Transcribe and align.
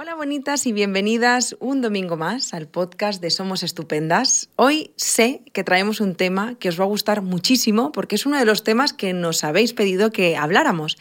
Hola 0.00 0.14
bonitas 0.14 0.64
y 0.66 0.72
bienvenidas 0.72 1.56
un 1.58 1.80
domingo 1.80 2.16
más 2.16 2.54
al 2.54 2.68
podcast 2.68 3.20
de 3.20 3.30
Somos 3.30 3.64
Estupendas. 3.64 4.48
Hoy 4.54 4.92
sé 4.94 5.42
que 5.52 5.64
traemos 5.64 6.00
un 6.00 6.14
tema 6.14 6.54
que 6.60 6.68
os 6.68 6.78
va 6.78 6.84
a 6.84 6.86
gustar 6.86 7.20
muchísimo 7.20 7.90
porque 7.90 8.14
es 8.14 8.24
uno 8.24 8.38
de 8.38 8.44
los 8.44 8.62
temas 8.62 8.92
que 8.92 9.12
nos 9.12 9.42
habéis 9.42 9.72
pedido 9.72 10.12
que 10.12 10.36
habláramos. 10.36 10.98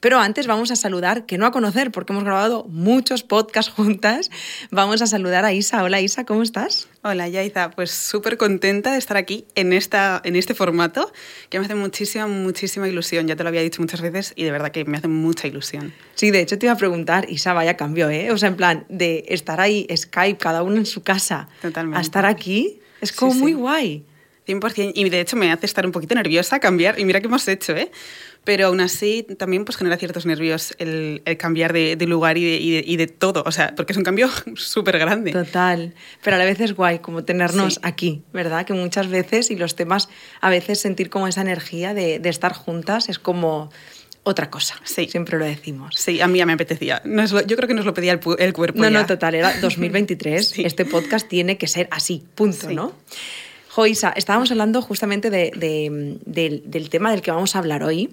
Pero 0.00 0.18
antes 0.18 0.46
vamos 0.46 0.70
a 0.70 0.76
saludar, 0.76 1.26
que 1.26 1.36
no 1.36 1.44
a 1.44 1.50
conocer, 1.50 1.92
porque 1.92 2.14
hemos 2.14 2.24
grabado 2.24 2.64
muchos 2.70 3.22
podcasts 3.22 3.70
juntas. 3.70 4.30
Vamos 4.70 5.02
a 5.02 5.06
saludar 5.06 5.44
a 5.44 5.52
Isa. 5.52 5.82
Hola 5.82 6.00
Isa, 6.00 6.24
¿cómo 6.24 6.42
estás? 6.42 6.88
Hola 7.10 7.26
Yaiza, 7.26 7.70
pues 7.70 7.90
súper 7.90 8.36
contenta 8.36 8.92
de 8.92 8.98
estar 8.98 9.16
aquí 9.16 9.46
en, 9.54 9.72
esta, 9.72 10.20
en 10.24 10.36
este 10.36 10.52
formato, 10.52 11.10
que 11.48 11.58
me 11.58 11.64
hace 11.64 11.74
muchísima, 11.74 12.26
muchísima 12.26 12.86
ilusión. 12.86 13.26
Ya 13.26 13.34
te 13.34 13.42
lo 13.44 13.48
había 13.48 13.62
dicho 13.62 13.80
muchas 13.80 14.02
veces 14.02 14.34
y 14.36 14.44
de 14.44 14.50
verdad 14.50 14.72
que 14.72 14.84
me 14.84 14.98
hace 14.98 15.08
mucha 15.08 15.48
ilusión. 15.48 15.94
Sí, 16.16 16.30
de 16.30 16.40
hecho 16.40 16.58
te 16.58 16.66
iba 16.66 16.74
a 16.74 16.76
preguntar, 16.76 17.24
Isa, 17.30 17.54
vaya 17.54 17.78
cambio, 17.78 18.10
¿eh? 18.10 18.30
O 18.30 18.36
sea, 18.36 18.50
en 18.50 18.56
plan, 18.56 18.84
de 18.90 19.24
estar 19.28 19.58
ahí, 19.58 19.86
Skype, 19.96 20.36
cada 20.36 20.62
uno 20.62 20.76
en 20.76 20.84
su 20.84 21.02
casa, 21.02 21.48
Totalmente. 21.62 21.96
a 21.96 22.02
estar 22.02 22.26
aquí, 22.26 22.78
es 23.00 23.12
como 23.12 23.32
Sí, 23.32 23.38
muy 23.38 23.52
sí. 23.52 23.56
guay. 23.58 24.04
100%. 24.46 24.92
Y 24.94 25.08
de 25.08 25.20
hecho 25.20 25.36
me 25.36 25.50
hace 25.50 25.64
estar 25.64 25.86
un 25.86 25.92
poquito 25.92 26.14
nerviosa 26.14 26.58
cambiar. 26.60 26.98
Y 26.98 27.06
mira 27.06 27.20
qué 27.20 27.26
hemos 27.26 27.46
hecho, 27.48 27.74
¿eh? 27.74 27.90
Pero 28.48 28.68
aún 28.68 28.80
así 28.80 29.26
también 29.38 29.66
pues 29.66 29.76
genera 29.76 29.98
ciertos 29.98 30.24
nervios 30.24 30.74
el, 30.78 31.20
el 31.26 31.36
cambiar 31.36 31.74
de, 31.74 31.96
de 31.96 32.06
lugar 32.06 32.38
y 32.38 32.44
de, 32.46 32.56
y, 32.56 32.70
de, 32.70 32.82
y 32.86 32.96
de 32.96 33.06
todo. 33.06 33.42
O 33.44 33.52
sea, 33.52 33.74
porque 33.76 33.92
es 33.92 33.98
un 33.98 34.04
cambio 34.04 34.30
súper 34.56 34.98
grande. 34.98 35.32
Total, 35.32 35.92
pero 36.24 36.36
a 36.36 36.38
la 36.38 36.46
vez 36.46 36.58
es 36.60 36.72
guay 36.74 37.00
como 37.00 37.24
tenernos 37.24 37.74
Sí. 37.74 37.80
aquí, 37.82 38.22
¿verdad? 38.32 38.64
Que 38.64 38.72
muchas 38.72 39.08
veces, 39.08 39.50
y 39.50 39.56
los 39.56 39.76
temas, 39.76 40.08
a 40.40 40.48
veces 40.48 40.80
sentir 40.80 41.10
como 41.10 41.28
esa 41.28 41.42
energía 41.42 41.92
de, 41.92 42.20
de 42.20 42.28
estar 42.30 42.54
juntas 42.54 43.10
es 43.10 43.18
como 43.18 43.70
otra 44.22 44.48
cosa, 44.48 44.76
Sí. 44.82 45.06
siempre 45.10 45.38
lo 45.38 45.44
decimos. 45.44 45.94
Sí, 45.98 46.22
a 46.22 46.26
mí 46.26 46.38
ya 46.38 46.46
me 46.46 46.54
apetecía. 46.54 47.02
Nos 47.04 47.32
lo- 47.32 47.46
yo 47.46 47.54
creo 47.54 47.68
que 47.68 47.74
nos 47.74 47.84
lo 47.84 47.92
pedía 47.92 48.12
el, 48.12 48.52
cuerpo. 48.54 48.78
No, 48.78 48.84
ya. 48.84 48.90
no, 49.00 49.04
total, 49.06 49.34
era 49.34 49.52
2023, 49.60 50.48
Sí. 50.48 50.62
este 50.64 50.86
podcast 50.86 51.28
tiene 51.28 51.58
que 51.58 51.66
ser 51.66 51.86
así, 51.90 52.24
punto, 52.34 52.68
Sí. 52.70 52.74
¿no? 52.74 52.94
Jo, 53.68 53.86
Isa, 53.86 54.14
estábamos 54.16 54.50
hablando 54.50 54.80
justamente 54.80 55.28
de- 55.28 55.52
de- 55.54 56.16
del, 56.24 56.62
del 56.64 56.88
tema 56.88 57.10
del 57.10 57.20
que 57.20 57.30
vamos 57.30 57.54
a 57.54 57.58
hablar 57.58 57.82
hoy. 57.82 58.08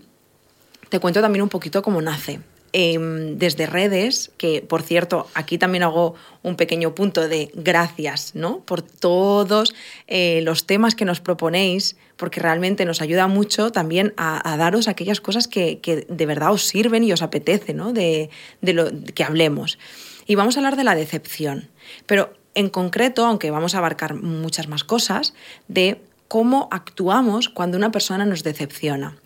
Te 0.96 1.02
cuento 1.02 1.20
también 1.20 1.42
un 1.42 1.50
poquito 1.50 1.82
cómo 1.82 2.02
nace. 2.02 2.40
Em, 2.72 3.38
desde 3.38 3.66
redes, 3.66 4.32
que 4.38 4.62
por 4.62 4.82
cierto, 4.82 5.28
aquí 5.34 5.58
también 5.58 5.84
hago 5.84 6.16
un 6.42 6.56
pequeño 6.56 6.96
punto 6.96 7.28
de 7.28 7.52
gracias, 7.54 8.34
¿no? 8.34 8.60
Por 8.60 8.82
todos 8.82 9.76
eh, 10.08 10.40
los 10.44 10.66
temas 10.66 10.96
que 10.96 11.04
nos 11.04 11.20
proponéis, 11.20 11.98
porque 12.16 12.40
realmente 12.40 12.86
nos 12.86 13.02
ayuda 13.02 13.28
mucho 13.28 13.74
también 13.74 14.14
a, 14.16 14.54
a 14.54 14.56
daros 14.56 14.88
aquellas 14.88 15.20
cosas 15.20 15.50
que, 15.50 15.80
que 15.80 16.08
de 16.08 16.26
verdad 16.26 16.54
os 16.54 16.66
sirven 16.66 17.04
y 17.04 17.12
os 17.12 17.22
apetece, 17.22 17.74
¿no? 17.74 17.92
De, 17.92 18.30
de 18.62 18.72
lo 18.72 18.90
que 19.14 19.26
hablemos. 19.26 19.78
Y 20.26 20.36
vamos 20.36 20.56
a 20.56 20.62
hablar 20.62 20.78
de 20.78 20.86
la 20.86 20.96
decepción, 20.96 21.68
pero 22.06 22.32
en 22.54 22.70
concreto, 22.70 23.26
aunque 23.26 23.52
vamos 23.52 23.76
a 23.76 23.80
abarcar 23.80 24.14
muchas 24.14 24.70
más 24.70 24.86
cosas, 24.86 25.34
de 25.68 26.00
cómo 26.30 26.70
actuamos 26.72 27.50
cuando 27.50 27.78
una 27.78 27.92
persona 27.92 28.26
nos 28.26 28.44
decepciona. 28.44 29.18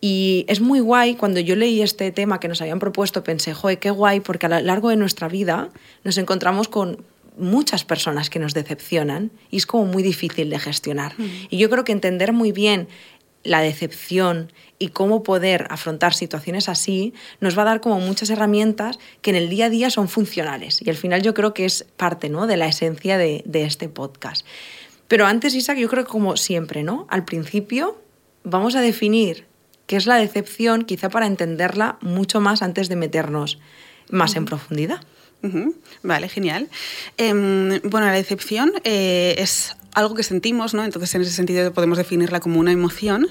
Y 0.00 0.46
es 0.48 0.60
muy 0.60 0.80
guay, 0.80 1.14
cuando 1.14 1.40
yo 1.40 1.56
leí 1.56 1.82
este 1.82 2.10
tema 2.10 2.40
que 2.40 2.48
nos 2.48 2.62
habían 2.62 2.78
propuesto, 2.78 3.22
pensé, 3.22 3.52
joder, 3.52 3.78
qué 3.78 3.90
guay, 3.90 4.20
porque 4.20 4.46
a 4.46 4.48
lo 4.48 4.60
largo 4.60 4.88
de 4.88 4.96
nuestra 4.96 5.28
vida 5.28 5.68
nos 6.04 6.16
encontramos 6.16 6.68
con 6.68 7.04
muchas 7.36 7.84
personas 7.84 8.30
que 8.30 8.38
nos 8.38 8.54
decepcionan 8.54 9.30
y 9.50 9.58
es 9.58 9.66
como 9.66 9.84
muy 9.86 10.02
difícil 10.02 10.50
de 10.50 10.58
gestionar. 10.58 11.14
Y 11.48 11.58
yo 11.58 11.68
creo 11.70 11.84
que 11.84 11.92
entender 11.92 12.32
muy 12.32 12.52
bien 12.52 12.88
la 13.42 13.60
decepción 13.60 14.52
y 14.78 14.88
cómo 14.88 15.22
poder 15.22 15.66
afrontar 15.70 16.12
situaciones 16.14 16.68
así 16.68 17.14
nos 17.40 17.56
va 17.56 17.62
a 17.62 17.66
dar 17.66 17.80
como 17.80 17.98
muchas 18.00 18.28
herramientas 18.30 18.98
que 19.22 19.30
en 19.30 19.36
el 19.36 19.48
día 19.48 19.66
a 19.66 19.70
día 19.70 19.90
son 19.90 20.08
funcionales. 20.08 20.80
Y 20.82 20.90
al 20.90 20.96
final 20.96 21.22
yo 21.22 21.34
creo 21.34 21.54
que 21.54 21.64
es 21.64 21.86
parte 21.96 22.28
¿no? 22.28 22.46
de 22.46 22.56
la 22.56 22.66
esencia 22.66 23.16
de, 23.16 23.42
de 23.46 23.64
este 23.64 23.88
podcast. 23.88 24.46
Pero 25.08 25.26
antes, 25.26 25.54
Isaac, 25.54 25.78
yo 25.78 25.88
creo 25.88 26.04
que 26.04 26.10
como 26.10 26.36
siempre, 26.36 26.82
¿no? 26.82 27.06
Al 27.08 27.24
principio 27.24 28.00
vamos 28.44 28.76
a 28.76 28.80
definir 28.80 29.46
qué 29.90 29.96
es 29.96 30.06
la 30.06 30.18
decepción, 30.18 30.84
quizá 30.84 31.08
para 31.08 31.26
entenderla 31.26 31.98
mucho 32.00 32.40
más 32.40 32.62
antes 32.62 32.88
de 32.88 32.94
meternos 32.94 33.58
más 34.08 34.36
en 34.36 34.44
profundidad. 34.44 35.00
Vale, 36.04 36.28
genial. 36.28 36.68
Em, 37.16 37.80
bueno, 37.82 38.06
la 38.06 38.12
decepción 38.12 38.72
eh, 38.84 39.34
es 39.38 39.74
algo 39.92 40.14
que 40.14 40.22
sentimos, 40.22 40.74
¿no? 40.74 40.84
Entonces, 40.84 41.12
en 41.16 41.22
ese 41.22 41.32
sentido, 41.32 41.72
podemos 41.72 41.98
definirla 41.98 42.38
como 42.38 42.60
una 42.60 42.70
emoción 42.70 43.26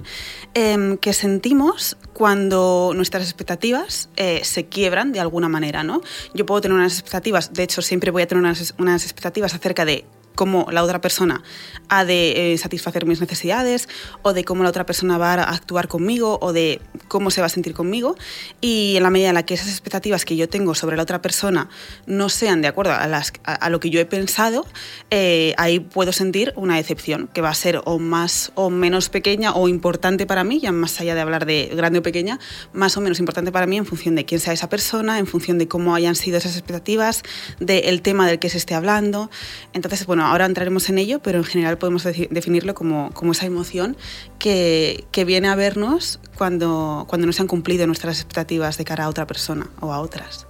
em, 0.53 0.97
que 0.97 1.13
sentimos 1.13 1.95
cuando 2.11 2.91
nuestras 2.93 3.23
expectativas 3.23 4.09
eh, 4.17 4.41
se 4.43 4.65
quiebran 4.65 5.13
de 5.13 5.21
alguna 5.21 5.47
manera, 5.47 5.85
¿no? 5.85 6.01
Yo 6.33 6.45
puedo 6.45 6.59
tener 6.59 6.75
unas 6.75 6.91
expectativas, 6.91 7.53
de 7.53 7.63
hecho, 7.63 7.81
siempre 7.81 8.11
voy 8.11 8.23
a 8.23 8.27
tener 8.27 8.43
unas, 8.43 8.73
unas 8.77 9.05
expectativas 9.05 9.53
acerca 9.53 9.85
de 9.85 10.03
cómo 10.35 10.67
la 10.71 10.83
otra 10.83 11.01
persona 11.01 11.43
ha 11.89 12.05
de 12.05 12.53
eh, 12.53 12.57
satisfacer 12.57 13.05
mis 13.05 13.19
necesidades 13.19 13.89
o 14.21 14.33
de 14.33 14.43
cómo 14.43 14.63
la 14.63 14.69
otra 14.69 14.85
persona 14.85 15.17
va 15.17 15.33
a 15.33 15.43
actuar 15.43 15.87
conmigo 15.87 16.37
o 16.41 16.53
de 16.53 16.81
cómo 17.07 17.31
se 17.31 17.41
va 17.41 17.47
a 17.47 17.49
sentir 17.49 17.73
conmigo 17.73 18.15
y 18.61 18.95
en 18.95 19.03
la 19.03 19.09
medida 19.09 19.29
en 19.29 19.35
la 19.35 19.43
que 19.43 19.55
esas 19.55 19.69
expectativas 19.69 20.25
que 20.25 20.35
yo 20.35 20.47
tengo 20.47 20.75
sobre 20.75 20.95
la 20.95 21.03
otra 21.03 21.21
persona 21.21 21.69
no 22.05 22.29
sean 22.29 22.61
de 22.61 22.67
acuerdo 22.67 22.93
a, 22.93 23.69
lo 23.69 23.79
que 23.79 23.89
yo 23.89 23.99
he 23.99 24.05
pensado, 24.05 24.65
eh, 25.09 25.53
ahí 25.57 25.79
puedo 25.79 26.11
sentir 26.11 26.53
una 26.55 26.75
decepción 26.75 27.27
que 27.33 27.41
va 27.41 27.49
a 27.49 27.53
ser 27.53 27.81
o 27.85 27.99
más 27.99 28.51
o 28.55 28.69
menos 28.69 29.09
pequeña 29.09 29.53
o 29.53 29.67
importante 29.67 30.25
para 30.25 30.43
mí, 30.43 30.59
ya 30.59 30.71
más 30.71 30.99
allá 31.01 31.15
de 31.15 31.21
hablar 31.21 31.45
de 31.45 31.71
grande 31.75 31.99
o 31.99 32.03
pequeña, 32.03 32.39
más 32.73 32.95
o 32.97 33.01
menos 33.01 33.19
importante 33.19 33.51
para 33.51 33.65
mí 33.65 33.77
en 33.77 33.85
función 33.85 34.15
de 34.15 34.25
quién 34.25 34.39
sea 34.39 34.53
esa 34.53 34.69
persona, 34.69 35.19
en 35.19 35.27
función 35.27 35.57
de 35.57 35.67
cómo 35.67 35.95
hayan 35.95 36.15
sido 36.15 36.37
esas 36.37 36.53
expectativas, 36.53 37.23
del 37.59 38.01
tema 38.01 38.27
del 38.27 38.39
que 38.39 38.49
se 38.49 38.57
esté 38.57 38.75
hablando. 38.75 39.29
Entonces, 39.73 40.05
bueno, 40.05 40.28
ahora 40.29 40.45
entraremos 40.45 40.89
en 40.89 40.97
ello, 40.97 41.19
pero 41.19 41.39
en 41.39 41.43
general 41.43 41.77
podemos 41.77 42.03
definirlo 42.03 42.73
como, 42.75 43.11
como 43.13 43.31
esa 43.31 43.45
emoción 43.45 43.97
que, 44.37 45.05
que 45.11 45.25
viene 45.25 45.47
a 45.47 45.55
vernos 45.55 46.19
cuando, 46.37 47.05
cuando 47.07 47.27
no 47.27 47.33
se 47.33 47.41
han 47.41 47.47
cumplido 47.47 47.87
nuestras 47.87 48.17
expectativas 48.17 48.77
de 48.77 48.85
cara 48.85 49.05
a 49.05 49.09
otra 49.09 49.27
persona 49.27 49.69
o 49.79 49.93
a 49.93 49.99
otras. 49.99 50.47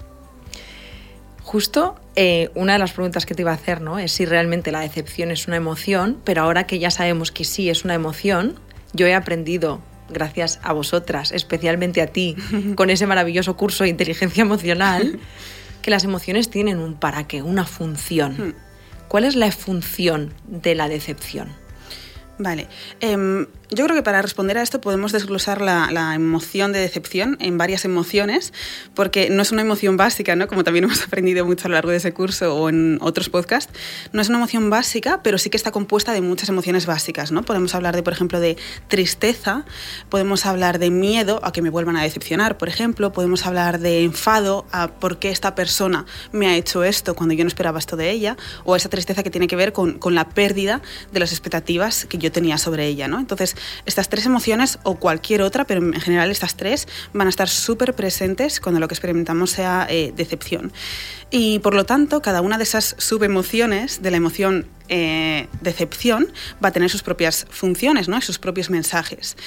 Justo 1.44 1.96
eh, 2.16 2.52
una 2.54 2.74
de 2.74 2.80
las 2.80 2.92
preguntas 2.92 3.26
que 3.26 3.34
te 3.34 3.42
iba 3.42 3.52
a 3.52 3.56
hacer 3.56 3.82
¿no? 3.82 3.98
es 3.98 4.12
si 4.12 4.26
realmente 4.26 4.72
la 4.72 4.82
decepción 4.82 5.32
es 5.32 5.48
una 5.48 5.56
emoción, 5.56 6.20
pero 6.24 6.44
ahora 6.44 6.68
que 6.68 6.78
ya 6.78 6.92
sabemos 6.92 7.32
que 7.32 7.44
sí 7.44 7.70
es 7.70 7.86
una 7.86 7.96
emoción, 7.96 8.60
yo 8.94 9.08
he 9.08 9.16
aprendido, 9.16 9.82
gracias 10.10 10.60
a 10.62 10.74
vosotras, 10.74 11.32
especialmente 11.32 12.04
a 12.04 12.08
ti, 12.08 12.36
con 12.76 12.92
ese 12.92 13.08
maravilloso 13.08 13.58
curso 13.58 13.84
de 13.84 13.90
inteligencia 13.90 14.42
emocional, 14.42 15.20
que 15.82 15.90
las 15.90 16.04
emociones 16.04 16.52
tienen 16.52 16.78
un 16.78 16.94
para 16.94 17.26
qué, 17.26 17.42
una 17.42 17.66
función. 17.66 18.54
¿Cuál 19.10 19.26
es 19.26 19.36
la 19.36 19.52
función 19.52 20.34
de 20.46 20.76
la 20.76 20.88
decepción? 20.88 21.50
Vale. 22.38 22.68
Em, 23.02 23.48
yo 23.72 23.86
creo 23.86 23.96
que 23.96 24.04
para 24.04 24.22
responder 24.22 24.58
a 24.58 24.64
esto 24.64 24.82
podemos 24.82 25.12
desglosar 25.12 25.62
la, 25.62 25.92
la 25.92 26.16
emoción 26.16 26.74
de 26.74 26.80
decepción 26.80 27.38
en 27.40 27.58
varias 27.58 27.86
emociones, 27.86 28.52
porque 28.96 29.30
no 29.30 29.44
es 29.44 29.52
una 29.52 29.62
emoción 29.62 29.96
básica, 29.96 30.36
¿no? 30.36 30.48
Como 30.48 30.64
también 30.64 30.84
hemos 30.86 31.04
aprendido 31.04 31.46
mucho 31.46 31.68
a 31.68 31.70
lo 31.70 31.76
largo 31.76 31.92
de 31.92 31.98
ese 31.98 32.12
curso 32.12 32.56
o 32.56 32.70
en 32.70 32.98
otros 33.02 33.30
podcasts. 33.30 33.72
No 34.12 34.22
es 34.22 34.30
una 34.30 34.40
emoción 34.40 34.72
básica, 34.72 35.22
pero 35.24 35.38
sí 35.38 35.52
que 35.52 35.58
está 35.58 35.72
compuesta 35.72 36.14
de 36.14 36.22
muchas 36.22 36.50
emociones 36.50 36.88
básicas, 36.88 37.32
¿no? 37.32 37.44
Podemos 37.44 37.76
hablar 37.76 37.96
de, 37.96 38.02
por 38.02 38.14
ejemplo, 38.14 38.40
de 38.40 38.58
tristeza, 38.88 39.66
podemos 40.10 40.48
hablar 40.48 40.80
de 40.80 40.90
miedo 40.90 41.40
a 41.44 41.52
que 41.52 41.62
me 41.62 41.70
vuelvan 41.70 41.96
a 41.96 42.02
decepcionar, 42.02 42.58
por 42.58 42.70
ejemplo, 42.70 43.12
podemos 43.12 43.46
hablar 43.46 43.80
de 43.80 44.04
enfado 44.04 44.66
a 44.72 44.88
por 44.88 45.20
qué 45.20 45.30
esta 45.30 45.54
persona 45.54 46.06
me 46.32 46.48
ha 46.48 46.56
hecho 46.56 46.84
esto 46.84 47.14
cuando 47.16 47.36
yo 47.36 47.44
no 47.44 47.50
esperaba 47.50 47.78
esto 47.78 47.96
de 47.96 48.10
ella, 48.10 48.36
o 48.64 48.76
esa 48.76 48.90
tristeza 48.90 49.22
que 49.22 49.30
tiene 49.30 49.48
que 49.48 49.56
ver 49.56 49.74
con, 49.74 50.00
con 50.00 50.16
la 50.16 50.30
pérdida 50.30 50.82
de 51.12 51.20
las 51.20 51.32
expectativas 51.32 52.06
que 52.06 52.18
yo 52.18 52.32
tenía 52.32 52.58
sobre 52.58 52.88
ella, 52.88 53.08
¿no? 53.08 53.20
Entonces, 53.20 53.56
estas 53.86 54.10
tres 54.10 54.26
emociones 54.26 54.80
o 54.84 54.96
cualquier 54.96 55.42
otra, 55.42 55.66
pero 55.66 55.82
en 55.82 56.00
general 56.00 56.32
estas 56.32 56.56
tres 56.56 56.88
van 57.14 57.28
a 57.28 57.30
estar 57.30 57.50
súper 57.50 57.94
presentes 57.94 58.60
cuando 58.60 58.80
lo 58.80 58.88
que 58.88 58.94
experimentamos 58.94 59.52
sea 59.52 59.88
eh, 59.90 60.14
decepción. 60.16 60.72
Y 61.32 61.60
por 61.60 61.76
lo 61.76 61.86
tanto, 61.86 62.22
cada 62.22 62.42
una 62.42 62.58
de 62.58 62.64
esas 62.64 62.96
subemociones 62.98 64.02
de 64.02 64.12
la 64.12 64.18
emoción 64.18 64.68
eh, 64.88 65.48
decepción 65.62 66.28
va 66.64 66.70
a 66.70 66.72
tener 66.72 66.90
sus 66.90 67.04
propias 67.04 67.46
funciones 67.52 68.10
¿no? 68.10 68.18
y 68.18 68.22
sus 68.22 68.40
propios 68.40 68.72
mensajes. 68.72 69.38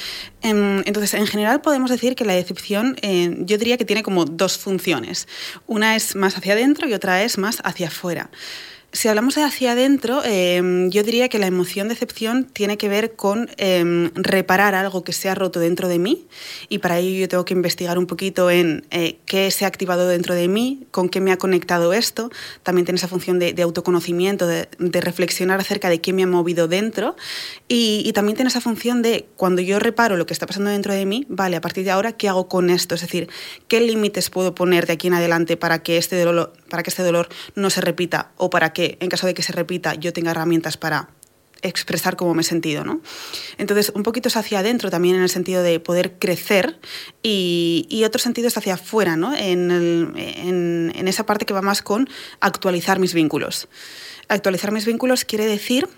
Em, 0.43 0.83
entonces, 0.87 1.15
en 1.15 1.27
general 1.27 1.61
podemos 1.61 1.91
decir 1.91 2.15
que 2.15 2.25
la 2.25 2.35
decepción 2.35 2.97
eh, 3.03 3.37
yo 3.41 3.59
diría 3.59 3.77
que 3.77 3.85
tiene 3.85 4.05
como 4.05 4.25
dos 4.25 4.59
funciones. 4.59 5.27
Una 5.67 5.97
es 5.97 6.15
más 6.15 6.37
hacia 6.37 6.53
adentro 6.53 6.89
y 6.89 6.95
otra 6.95 7.25
es 7.25 7.39
más 7.39 7.61
hacia 7.65 7.89
afuera. 7.89 8.31
Si 8.95 9.09
hablamos 9.09 9.37
de 9.37 9.43
hacia 9.43 9.73
adentro, 9.73 10.21
eh, 10.23 10.61
yo 10.91 11.03
diría 11.03 11.31
que 11.31 11.39
la 11.39 11.47
emoción 11.47 11.89
decepción 11.89 12.45
tiene 12.45 12.77
que 12.77 12.91
ver 12.91 13.17
con 13.17 13.49
eh, 13.57 14.11
reparar 14.15 14.75
algo 14.75 15.03
que 15.03 15.15
se 15.15 15.31
ha 15.31 15.35
roto 15.35 15.61
dentro 15.61 15.89
de 15.89 15.99
mí 15.99 16.27
y 16.69 16.77
para 16.77 16.99
ello 16.99 17.21
yo 17.21 17.27
tengo 17.27 17.47
que 17.47 17.55
investigar 17.55 17.99
un 17.99 18.07
poquito 18.07 18.51
en 18.51 18.85
eh, 18.91 19.17
qué 19.25 19.51
se 19.51 19.65
ha 19.65 19.69
activado 19.69 20.07
dentro 20.09 20.35
de 20.35 20.47
mí, 20.47 20.87
con 20.91 21.09
qué 21.09 21.23
me 21.23 21.33
ha 21.33 21.39
conectado 21.39 21.95
esto. 21.95 22.31
También 22.63 22.85
tiene 22.85 22.99
esa 22.99 23.09
función 23.09 23.39
de, 23.39 23.55
de 23.55 23.63
autoconocimiento, 23.63 24.47
de, 24.47 24.69
de, 24.79 25.01
reflexionar 25.01 25.59
acerca 25.59 25.89
de 25.89 26.03
qué 26.03 26.13
me 26.13 26.25
ha 26.25 26.27
movido 26.27 26.69
dentro 26.69 27.17
y, 27.69 28.03
y, 28.05 28.13
también 28.13 28.37
tiene 28.37 28.51
esa 28.51 28.61
función 28.61 29.01
de 29.01 29.27
cuando 29.37 29.63
yo 29.63 29.79
reparo 29.79 30.19
lo 30.19 30.27
que 30.27 30.35
está 30.35 30.45
pasando 30.47 30.69
dentro 30.69 30.93
de 30.93 31.07
mí, 31.07 31.25
vale, 31.31 31.57
a 31.57 31.63
partir 31.63 31.85
de 31.85 31.93
ahora, 31.93 32.13
¿qué 32.13 32.29
hago 32.29 32.47
con 32.47 32.69
esto? 32.69 32.95
Es 32.95 33.01
decir, 33.01 33.31
¿qué 33.69 33.81
límites 33.81 34.29
puedo 34.29 34.55
poner 34.55 34.87
de 34.87 34.93
aquí 34.93 35.07
en 35.07 35.15
adelante 35.15 35.57
para 35.57 35.83
que 35.83 35.97
este 35.97 36.23
dolor, 36.23 36.53
para 36.73 36.83
que 36.83 36.89
este 36.89 37.03
dolor 37.03 37.29
no 37.55 37.69
se 37.69 37.83
repita 37.83 38.33
o 38.39 38.49
para 38.49 38.73
que, 38.73 38.97
en 39.01 39.11
caso 39.11 39.27
de 39.27 39.35
que 39.35 39.43
se 39.43 39.53
repita, 39.53 39.93
yo 39.95 40.15
tenga 40.15 40.31
herramientas 40.31 40.79
para 40.79 41.11
expresar 41.61 42.17
cómo 42.17 42.33
me 42.33 42.41
he 42.41 42.45
sentido, 42.45 42.83
¿no? 42.83 43.03
Entonces, 43.59 43.93
un 43.95 44.03
poquito 44.03 44.29
es 44.29 44.39
hacia 44.39 44.61
adentro 44.61 44.91
también 44.91 45.17
en 45.17 45.23
el 45.23 45.29
sentido 45.29 45.63
de 45.63 45.79
poder 45.81 46.19
crecer 46.19 46.81
y, 47.23 48.03
otro 48.07 48.21
sentido 48.21 48.49
es 48.49 48.57
hacia 48.57 48.75
afuera, 48.75 49.17
¿no? 49.19 49.35
En, 49.35 49.71
en, 50.17 50.93
en 50.95 51.09
esa 51.09 51.27
parte 51.27 51.45
que 51.45 51.53
va 51.53 51.61
más 51.61 51.83
con 51.83 52.09
actualizar 52.41 52.99
mis 52.99 53.13
vínculos. 53.13 53.69
Actualizar 54.29 54.73
mis 54.73 54.87
vínculos 54.87 55.27
quiere 55.27 55.45
decir 55.45 55.91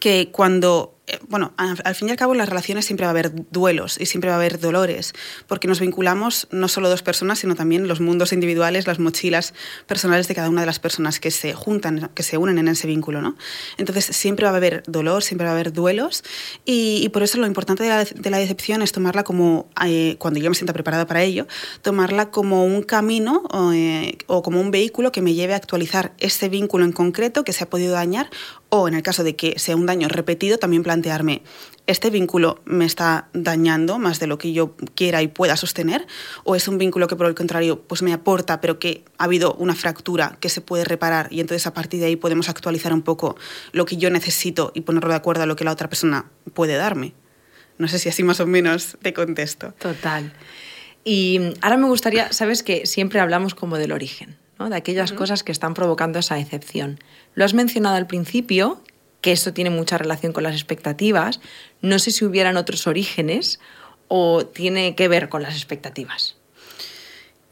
que 0.00 0.30
cuando 0.32 0.93
bueno, 1.28 1.52
al 1.56 1.94
fin 1.94 2.08
y 2.08 2.12
al 2.12 2.16
cabo 2.16 2.32
en 2.32 2.38
las 2.38 2.48
relaciones 2.48 2.86
siempre 2.86 3.04
va 3.04 3.10
a 3.10 3.10
haber 3.10 3.32
duelos 3.50 4.00
y 4.00 4.06
siempre 4.06 4.30
va 4.30 4.36
a 4.36 4.38
haber 4.38 4.58
dolores, 4.58 5.12
porque 5.46 5.68
nos 5.68 5.80
vinculamos 5.80 6.48
no 6.50 6.66
solo 6.68 6.88
dos 6.88 7.02
personas, 7.02 7.40
sino 7.40 7.54
también 7.54 7.88
los 7.88 8.00
mundos 8.00 8.32
individuales, 8.32 8.86
las 8.86 8.98
mochilas 8.98 9.52
personales 9.86 10.28
de 10.28 10.34
cada 10.34 10.48
una 10.48 10.62
de 10.62 10.66
las 10.66 10.78
personas 10.78 11.20
que 11.20 11.30
se 11.30 11.52
juntan, 11.52 12.10
que 12.14 12.22
se 12.22 12.38
unen 12.38 12.58
en 12.58 12.68
ese 12.68 12.86
vínculo, 12.86 13.20
¿no? 13.20 13.36
Entonces 13.76 14.04
siempre 14.04 14.46
va 14.46 14.52
a 14.52 14.56
haber 14.56 14.82
dolor, 14.86 15.22
siempre 15.22 15.44
va 15.44 15.50
a 15.50 15.54
haber 15.54 15.72
duelos 15.72 16.24
y, 16.64 17.08
por 17.10 17.22
eso 17.22 17.38
lo 17.38 17.46
importante 17.46 17.82
de 17.82 18.30
la, 18.30 18.38
decepción 18.38 18.82
es 18.82 18.92
tomarla 18.92 19.24
como, 19.24 19.68
eh, 19.84 20.16
cuando 20.18 20.40
yo 20.40 20.48
me 20.48 20.56
sienta 20.56 20.72
preparada 20.72 21.06
para 21.06 21.22
ello, 21.22 21.46
tomarla 21.82 22.30
como 22.30 22.64
un 22.64 22.82
camino 22.82 23.44
eh, 23.74 24.16
o 24.26 24.42
como 24.42 24.60
un 24.60 24.70
vehículo 24.70 25.12
que 25.12 25.20
me 25.20 25.34
lleve 25.34 25.52
a 25.52 25.56
actualizar 25.56 26.14
ese 26.18 26.48
vínculo 26.48 26.84
en 26.84 26.92
concreto 26.92 27.44
que 27.44 27.52
se 27.52 27.64
ha 27.64 27.70
podido 27.70 27.92
dañar 27.92 28.30
o 28.76 28.88
en 28.88 28.94
el 28.94 29.02
caso 29.02 29.22
de 29.22 29.36
que 29.36 29.56
sea 29.58 29.76
un 29.76 29.86
daño 29.86 30.08
repetido, 30.08 30.58
también 30.58 30.82
plantearme, 30.94 31.42
¿este 31.88 32.08
vínculo 32.08 32.62
me 32.64 32.84
está 32.84 33.28
dañando 33.32 33.98
más 33.98 34.20
de 34.20 34.28
lo 34.28 34.38
que 34.38 34.52
yo 34.52 34.76
quiera 34.94 35.22
y 35.22 35.28
pueda 35.28 35.56
sostener? 35.56 36.06
¿O 36.44 36.54
es 36.54 36.68
un 36.68 36.78
vínculo 36.78 37.08
que 37.08 37.16
por 37.16 37.26
el 37.26 37.34
contrario 37.34 37.82
pues 37.82 38.02
me 38.02 38.12
aporta, 38.12 38.60
pero 38.60 38.78
que 38.78 39.04
ha 39.18 39.24
habido 39.24 39.54
una 39.54 39.74
fractura 39.74 40.36
que 40.38 40.48
se 40.48 40.60
puede 40.60 40.84
reparar 40.84 41.26
y 41.32 41.40
entonces 41.40 41.66
a 41.66 41.74
partir 41.74 41.98
de 41.98 42.06
ahí 42.06 42.16
podemos 42.16 42.48
actualizar 42.48 42.92
un 42.92 43.02
poco 43.02 43.36
lo 43.72 43.84
que 43.86 43.96
yo 43.96 44.08
necesito 44.10 44.70
y 44.74 44.82
ponerlo 44.82 45.10
de 45.10 45.16
acuerdo 45.16 45.42
a 45.42 45.46
lo 45.46 45.56
que 45.56 45.64
la 45.64 45.72
otra 45.72 45.88
persona 45.88 46.30
puede 46.54 46.76
darme? 46.76 47.12
No 47.76 47.88
sé 47.88 47.98
si 47.98 48.08
así 48.08 48.22
más 48.22 48.38
o 48.38 48.46
menos 48.46 48.96
te 49.02 49.12
contesto. 49.12 49.74
Total. 49.78 50.32
Y 51.02 51.40
ahora 51.60 51.76
me 51.76 51.88
gustaría, 51.88 52.32
sabes 52.32 52.62
que 52.62 52.86
siempre 52.86 53.18
hablamos 53.18 53.56
como 53.56 53.78
del 53.78 53.90
origen 53.90 54.36
de 54.70 54.76
aquellas 54.76 55.12
cosas 55.12 55.42
que 55.42 55.52
están 55.52 55.74
provocando 55.74 56.18
esa 56.18 56.36
decepción. 56.36 56.98
Lo 57.34 57.44
has 57.44 57.54
mencionado 57.54 57.96
al 57.96 58.06
principio, 58.06 58.80
que 59.24 59.32
esto 59.32 59.54
tiene 59.54 59.70
mucha 59.70 59.96
relación 59.96 60.34
con 60.34 60.42
las 60.42 60.52
expectativas. 60.52 61.40
No 61.80 61.98
sé 61.98 62.10
si 62.10 62.26
hubieran 62.26 62.58
otros 62.58 62.86
orígenes 62.86 63.58
o 64.06 64.44
tiene 64.44 64.94
que 64.96 65.08
ver 65.08 65.30
con 65.30 65.40
las 65.40 65.54
expectativas. 65.54 66.36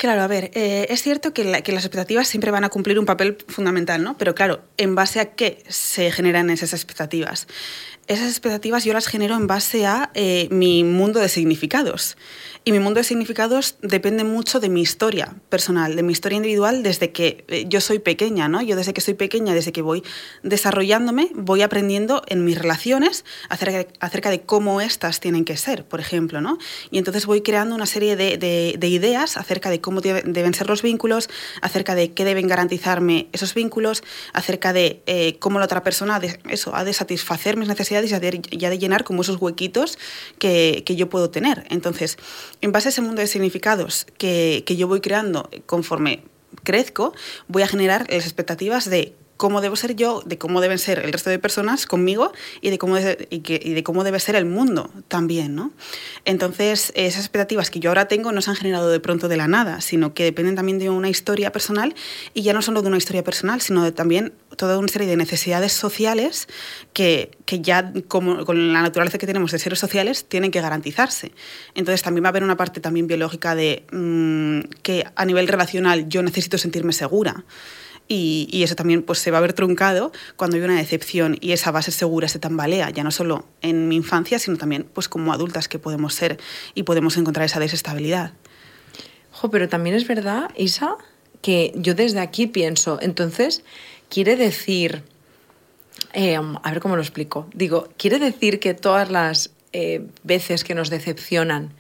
Claro, 0.02 0.22
a 0.22 0.26
ver, 0.26 0.50
eh, 0.54 0.88
es 0.90 1.00
cierto 1.00 1.32
que, 1.32 1.44
las 1.44 1.62
expectativas 1.62 2.26
siempre 2.26 2.50
van 2.50 2.64
a 2.64 2.70
cumplir 2.70 2.99
un 2.99 3.06
papel 3.06 3.38
fundamental, 3.46 4.02
¿no? 4.02 4.19
Pero 4.19 4.34
claro, 4.34 4.64
¿en 4.76 4.96
base 4.96 5.20
a 5.20 5.37
qué 5.37 5.62
se 5.69 6.10
generan 6.10 6.50
esas 6.50 6.72
expectativas? 6.72 7.46
Esas 8.08 8.28
expectativas 8.28 8.84
yo 8.84 8.93
las 8.94 9.06
genero 9.06 9.37
en 9.37 9.46
base 9.46 9.87
a 9.87 10.10
eh, 10.14 10.49
mi 10.50 10.82
mundo 10.82 11.20
de 11.20 11.28
significados. 11.28 12.16
Y 12.64 12.70
mi 12.70 12.78
mundo 12.78 12.99
de 12.99 13.04
significados 13.04 13.76
depende 13.82 14.22
mucho 14.22 14.60
de 14.60 14.69
mi 14.69 14.82
historia 14.82 15.34
personal, 15.49 15.96
de 15.96 16.05
mi 16.05 16.12
historia 16.12 16.37
individual 16.37 16.84
desde 16.84 17.10
que 17.10 17.44
eh, 17.48 17.64
yo 17.69 17.81
soy 17.81 17.98
pequeña, 17.98 18.48
¿no? 18.48 18.62
Yo 18.62 18.76
desde 18.76 18.93
que 18.93 19.00
soy 19.00 19.14
pequeña, 19.14 19.52
desde 19.52 19.72
que 19.72 19.82
voy 19.82 20.05
desarrollándome, 20.44 21.31
voy 21.34 21.62
aprendiendo 21.62 22.22
en 22.28 22.44
mis 22.44 22.56
relaciones 22.56 23.25
acerca 23.48 24.31
de, 24.31 24.43
cómo 24.43 24.81
éstas 24.81 25.19
tienen 25.19 25.44
que 25.44 25.56
ser, 25.56 25.84
por 25.84 25.98
ejemplo, 25.98 26.40
¿no? 26.40 26.58
Y 26.93 26.98
entonces 26.98 27.26
voy 27.26 27.43
creando 27.43 27.75
una 27.75 27.87
serie 27.87 28.14
de, 28.14 28.78
ideas 28.81 29.37
acerca 29.37 29.70
de 29.70 29.81
cómo 29.81 29.92
deben 30.00 30.55
ser 30.55 30.69
los 30.69 30.83
vínculos, 30.83 31.29
acerca 31.61 31.94
de 31.94 32.12
qué 32.12 32.25
deben 32.25 32.47
garantizarme 32.49 33.29
esos 33.33 33.55
vínculos, 33.55 34.03
acerca 34.33 34.73
de 34.73 35.03
eh, 35.06 35.39
cómo 35.39 35.59
la 35.59 35.67
otra 35.67 35.83
persona 35.83 36.21
de, 36.21 36.41
eso, 36.49 36.75
ha 36.75 36.85
de 36.85 36.93
satisfacer 36.93 37.56
mis 37.56 37.69
necesidades 37.69 38.11
y 38.11 38.15
ha 38.15 38.21
de, 38.21 38.31
de 38.31 38.79
llenar 38.79 39.05
como 39.05 39.23
esos 39.23 39.41
huequitos 39.41 39.99
que, 40.39 40.83
que 40.87 40.97
yo 40.97 41.09
puedo 41.09 41.31
tener. 41.31 41.65
Entonces, 41.69 42.17
en 42.61 42.73
base 42.73 42.89
a 42.89 42.91
ese 42.91 43.03
mundo 43.03 43.21
de 43.21 43.27
significados 43.27 44.06
que, 44.19 44.62
que 44.67 44.77
yo 44.77 44.89
voy 44.89 45.00
creando 45.00 45.50
conforme 45.67 46.25
crezco, 46.65 47.15
voy 47.49 47.62
a 47.62 47.69
generar 47.69 48.06
las 48.11 48.25
expectativas 48.25 48.89
de 48.89 49.15
cómo 49.37 49.61
debo 49.61 49.76
ser 49.76 49.96
yo, 49.96 50.23
de 50.25 50.38
cómo 50.38 50.61
deben 50.61 50.79
ser 50.79 51.00
el 51.00 51.12
resto 51.12 51.31
de 51.31 51.38
personas 51.38 51.87
conmigo 51.87 52.32
y 52.61 52.70
de 52.70 52.79
cómo, 52.79 52.96
y, 52.99 53.40
de 53.40 53.82
cómo 53.82 54.05
debe 54.05 54.20
ser 54.20 54.37
el 54.37 54.44
mundo 54.44 54.90
también, 55.08 55.55
¿no? 55.55 55.73
Entonces, 56.25 56.93
esas 56.94 57.23
expectativas 57.23 57.70
que 57.70 57.81
yo 57.81 57.90
ahora 57.90 58.06
tengo 58.06 58.32
no 58.32 58.40
se 58.40 58.50
han 58.50 58.56
generado 58.56 58.90
de 58.90 59.00
pronto 59.00 59.29
de 59.29 59.37
la 59.37 59.49
nada, 59.49 59.81
sino 59.81 60.14
que 60.14 60.25
dependen 60.25 60.55
también 60.55 60.79
de 60.79 60.90
una 60.90 61.08
historia 61.08 61.50
personal 61.50 61.94
y 62.34 62.43
ya 62.43 62.52
no 62.52 62.62
solo 62.62 62.82
de 62.82 62.88
una 62.88 62.99
historia 62.99 63.25
personal, 63.25 63.61
sino 63.61 63.82
de 63.82 63.93
también 63.93 64.32
toda 64.56 64.79
una 64.79 64.88
serie 64.88 65.08
de 65.08 65.17
necesidades 65.17 65.73
sociales 65.73 66.46
que, 66.93 67.31
que 67.44 67.61
ya 67.61 67.93
como, 68.08 68.44
con 68.44 68.73
la 68.73 68.82
naturaleza 68.82 69.19
que 69.19 69.26
tenemos 69.26 69.50
de 69.50 69.58
seres 69.58 69.79
sociales 69.79 70.25
tienen 70.29 70.50
que 70.50 70.61
garantizarse. 70.61 71.32
Entonces 71.75 72.02
también 72.02 72.25
va 72.25 72.29
a 72.29 72.31
haber 72.31 72.44
una 72.44 72.56
parte 72.56 72.81
también 72.81 73.06
biológica 73.06 73.55
de 73.55 73.84
mm, 73.90 74.61
que 74.82 75.05
a 75.14 75.25
nivel 75.25 75.49
relacional 75.49 76.08
yo 76.08 76.23
necesito 76.23 76.58
sentirme 76.58 76.93
segura. 76.93 77.44
Y, 78.08 78.62
eso 78.62 78.75
también 78.75 79.02
pues, 79.02 79.20
se 79.20 79.31
va 79.31 79.38
a 79.38 79.40
ver 79.40 79.52
truncado 79.54 80.12
cuando 80.37 80.56
hay 80.56 80.62
una 80.62 80.76
decepción 80.76 81.38
y 81.40 81.52
esa 81.52 81.70
base 81.70 81.90
segura 81.90 82.28
se 82.28 82.38
tambalea, 82.38 82.90
ya 82.90 83.04
no 83.04 83.10
solo 83.10 83.46
en 83.62 83.88
mi 83.88 83.96
infancia, 83.96 84.38
sino 84.38 84.58
también 84.58 84.87
pues, 84.93 85.08
como 85.08 85.32
adultas 85.32 85.69
que 85.69 85.78
podemos 85.78 86.14
ser 86.14 86.38
y 86.75 86.82
podemos 86.82 87.16
encontrar 87.16 87.46
esa 87.46 87.60
desestabilidad. 87.60 88.32
Jo, 89.31 89.50
pero 89.50 89.69
también 89.69 89.96
es 89.96 90.06
verdad, 90.06 90.50
Isa, 90.56 90.96
que 91.40 91.72
yo 91.75 91.94
desde 91.94 92.20
aquí 92.20 92.46
pienso, 92.46 92.99
entonces, 93.00 93.64
quiere 94.10 94.37
decir, 94.37 95.02
eh, 96.12 96.37
a 96.37 96.70
ver 96.70 96.81
cómo 96.81 96.96
lo 96.96 97.02
explico, 97.02 97.48
digo, 97.55 97.88
quiere 97.96 98.19
decir 98.19 98.60
que 98.60 98.75
todas 98.75 99.10
las 99.10 99.52
eh, 99.72 100.06
veces 100.22 100.64
que 100.64 100.75
nos 100.75 100.90
decepcionan 100.90 101.72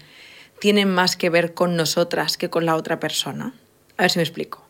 tienen 0.60 0.88
más 0.88 1.16
que 1.16 1.28
ver 1.28 1.52
con 1.52 1.76
nosotras 1.76 2.38
que 2.38 2.48
con 2.48 2.64
la 2.64 2.76
otra 2.76 2.98
persona. 3.00 3.54
A 3.98 4.02
ver 4.02 4.10
si 4.10 4.18
me 4.18 4.22
explico 4.22 4.61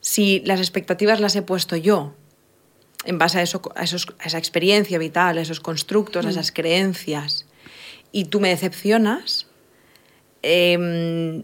si 0.00 0.40
las 0.40 0.60
expectativas 0.60 1.20
las 1.20 1.36
he 1.36 1.42
puesto 1.42 1.76
yo, 1.76 2.14
en 3.04 3.18
base 3.18 3.38
a, 3.38 3.42
eso, 3.42 3.62
a, 3.74 3.84
esa 3.84 4.38
experiencia 4.38 4.98
vital, 4.98 5.38
a 5.38 5.40
esos 5.40 5.60
constructos, 5.60 6.24
a 6.24 6.28
mm. 6.28 6.32
esas 6.32 6.52
creencias, 6.52 7.46
y 8.12 8.26
tú 8.26 8.40
me 8.40 8.48
decepcionas, 8.48 9.46
em, 10.42 11.42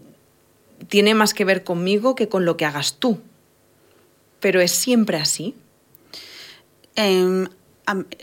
tiene 0.87 1.13
más 1.13 1.33
que 1.33 1.45
ver 1.45 1.63
conmigo 1.63 2.15
que 2.15 2.29
con 2.29 2.45
lo 2.45 2.57
que 2.57 2.65
hagas 2.65 2.95
tú. 2.95 3.19
Pero 4.39 4.61
es 4.61 4.71
siempre 4.71 5.17
así. 5.17 5.55
Em, 6.95 7.47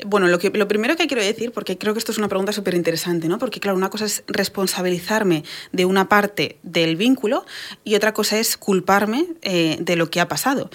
bueno, 0.07 0.29
lo, 0.29 0.39
que, 0.39 0.51
lo 0.51 0.69
primero 0.69 0.97
que 0.97 1.07
quiero 1.07 1.23
decir, 1.23 1.53
porque 1.53 1.79
creo 1.79 1.95
que 1.95 1.99
esto 1.99 2.13
es 2.13 2.19
una 2.19 2.29
pregunta 2.29 2.53
súper 2.53 2.75
interesante, 2.75 3.29
¿no? 3.29 3.39
Porque, 3.39 3.61
claro, 3.61 3.77
una 3.77 3.91
cosa 3.91 4.05
es 4.05 4.25
responsabilizarme 4.27 5.45
de 5.73 5.85
una 5.85 6.09
parte 6.09 6.59
del 6.63 6.97
vínculo 6.97 7.47
y 7.83 7.95
otra 7.95 8.13
cosa 8.13 8.39
es 8.39 8.57
culparme 8.57 9.27
eh, 9.43 9.77
de 9.81 9.97
lo 9.97 10.11
que 10.11 10.21
ha 10.21 10.29
pasado. 10.29 10.71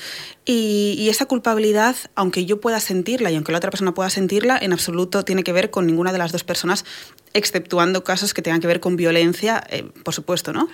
Y, 0.45 0.95
y, 0.97 1.09
esa 1.09 1.25
culpabilidad, 1.25 1.95
aunque 2.15 2.45
yo 2.45 2.59
pueda 2.59 2.79
sentirla 2.79 3.29
y 3.29 3.35
aunque 3.35 3.51
la 3.51 3.59
otra 3.59 3.69
persona 3.69 3.93
pueda 3.93 4.09
sentirla, 4.09 4.57
en 4.59 4.73
absoluto 4.73 5.23
tiene 5.23 5.43
que 5.43 5.53
ver 5.53 5.69
con 5.69 5.85
ninguna 5.85 6.11
de 6.11 6.17
las 6.17 6.31
dos 6.31 6.43
personas 6.43 6.85
exceptuando 7.33 8.03
casos 8.03 8.33
que 8.33 8.41
tengan 8.41 8.61
que 8.61 8.67
ver 8.67 8.79
con 8.79 8.95
violencia, 8.95 9.63
eh, 9.69 9.83
por 10.03 10.13
supuesto, 10.13 10.53
¿no? 10.53 10.67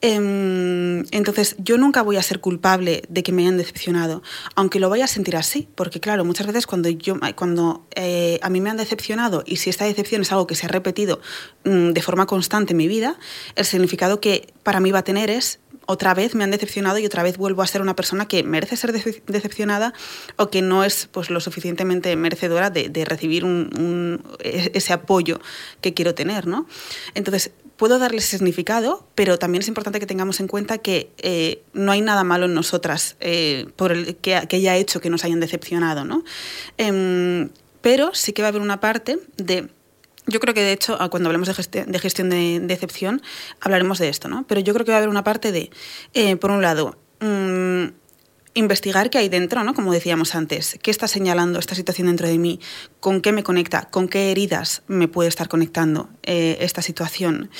Em, 0.00 1.04
entonces, 1.10 1.56
yo 1.58 1.78
nunca 1.78 2.02
voy 2.02 2.16
a 2.16 2.22
ser 2.22 2.40
culpable 2.40 3.02
de 3.08 3.22
que 3.22 3.32
me 3.32 3.42
hayan 3.42 3.56
decepcionado, 3.56 4.22
aunque 4.54 4.80
lo 4.80 4.88
vaya 4.90 5.04
a 5.04 5.08
sentir 5.08 5.36
así, 5.36 5.68
porque 5.74 6.00
claro, 6.00 6.24
muchas 6.24 6.46
veces 6.46 6.66
cuando, 6.66 6.88
yo, 6.88 7.16
cuando 7.34 7.86
eh, 7.94 8.38
a 8.42 8.50
mí 8.50 8.60
me 8.60 8.70
han 8.70 8.76
decepcionado 8.76 9.42
y 9.46 9.56
si 9.56 9.70
esta 9.70 9.84
decepción 9.84 10.22
es 10.22 10.32
algo 10.32 10.46
que 10.46 10.54
se 10.54 10.66
ha 10.66 10.68
repetido 10.68 11.20
mm, 11.64 11.90
de 11.90 12.02
forma 12.02 12.26
constante 12.26 12.72
en 12.72 12.76
mi 12.76 12.88
vida, 12.88 13.18
el 13.56 13.64
significado 13.64 14.20
que 14.20 14.52
para 14.62 14.80
mí 14.80 14.90
va 14.90 15.00
a 15.00 15.04
tener 15.04 15.30
es 15.30 15.60
otra 15.86 16.14
vez 16.14 16.34
me 16.34 16.44
han 16.44 16.50
decepcionado 16.50 16.98
y 16.98 17.06
otra 17.06 17.22
vez 17.22 17.36
vuelvo 17.36 17.62
a 17.62 17.66
ser 17.66 17.82
una 17.82 17.96
persona 17.96 18.26
que 18.26 18.42
merece 18.42 18.76
ser 18.76 18.92
decepcionada 18.92 19.92
o 20.36 20.50
que 20.50 20.62
no 20.62 20.84
es 20.84 21.08
pues, 21.10 21.30
lo 21.30 21.40
suficientemente 21.40 22.14
merecedora 22.16 22.70
de, 22.70 23.04
recibir 23.04 23.44
e-, 24.40 24.70
ese 24.74 24.92
apoyo 24.92 25.40
que 25.80 25.94
quiero 25.94 26.14
tener. 26.14 26.46
¿no? 26.46 26.66
Entonces, 27.14 27.52
puedo 27.76 27.98
darle 27.98 28.20
significado, 28.20 29.06
pero 29.14 29.38
también 29.38 29.62
es 29.62 29.68
importante 29.68 29.98
que 29.98 30.06
tengamos 30.06 30.40
en 30.40 30.46
cuenta 30.46 30.78
que 30.78 31.10
eh, 31.18 31.62
no 31.72 31.92
hay 31.92 32.00
nada 32.00 32.22
malo 32.22 32.46
en 32.46 32.54
nosotras 32.54 33.16
eh, 33.20 33.66
por 33.76 33.92
el 33.92 34.16
que, 34.16 34.40
que, 34.48 34.56
haya 34.56 34.76
hecho 34.76 35.00
que 35.00 35.10
nos 35.10 35.24
hayan 35.24 35.40
decepcionado. 35.40 36.04
¿no? 36.04 36.22
Em, 36.78 37.50
pero 37.80 38.14
sí 38.14 38.32
que 38.32 38.42
va 38.42 38.48
a 38.48 38.50
haber 38.50 38.62
una 38.62 38.80
parte 38.80 39.18
de 39.36 39.68
yo 40.26 40.40
creo 40.40 40.54
que 40.54 40.62
de 40.62 40.72
hecho, 40.72 40.98
cuando 41.10 41.28
hablemos 41.28 41.48
de, 41.48 41.54
gestión 41.98 42.30
de, 42.30 42.60
decepción, 42.62 43.22
hablaremos 43.60 43.98
de 43.98 44.08
esto, 44.08 44.28
¿no? 44.28 44.46
Pero 44.46 44.60
yo 44.60 44.72
creo 44.72 44.84
que 44.84 44.92
va 44.92 44.96
a 44.96 44.98
haber 44.98 45.08
una 45.08 45.24
parte 45.24 45.52
de, 45.52 45.70
eh, 46.14 46.36
por 46.36 46.50
un 46.50 46.62
lado, 46.62 46.96
mm, 47.20 47.86
investigar 48.54 49.10
qué 49.10 49.18
hay 49.18 49.28
dentro, 49.28 49.64
¿no? 49.64 49.74
Como 49.74 49.92
decíamos 49.92 50.34
antes, 50.34 50.78
qué 50.82 50.90
está 50.90 51.08
señalando 51.08 51.58
esta 51.58 51.74
situación 51.74 52.08
dentro 52.08 52.28
de 52.28 52.38
mí, 52.38 52.60
con 53.00 53.20
qué 53.20 53.32
me 53.32 53.42
conecta, 53.42 53.88
con 53.90 54.08
qué 54.08 54.30
heridas 54.30 54.82
me 54.88 55.08
puede 55.08 55.28
estar 55.28 55.48
conectando 55.48 56.10
eh, 56.22 56.58
esta 56.60 56.82
situación, 56.82 57.50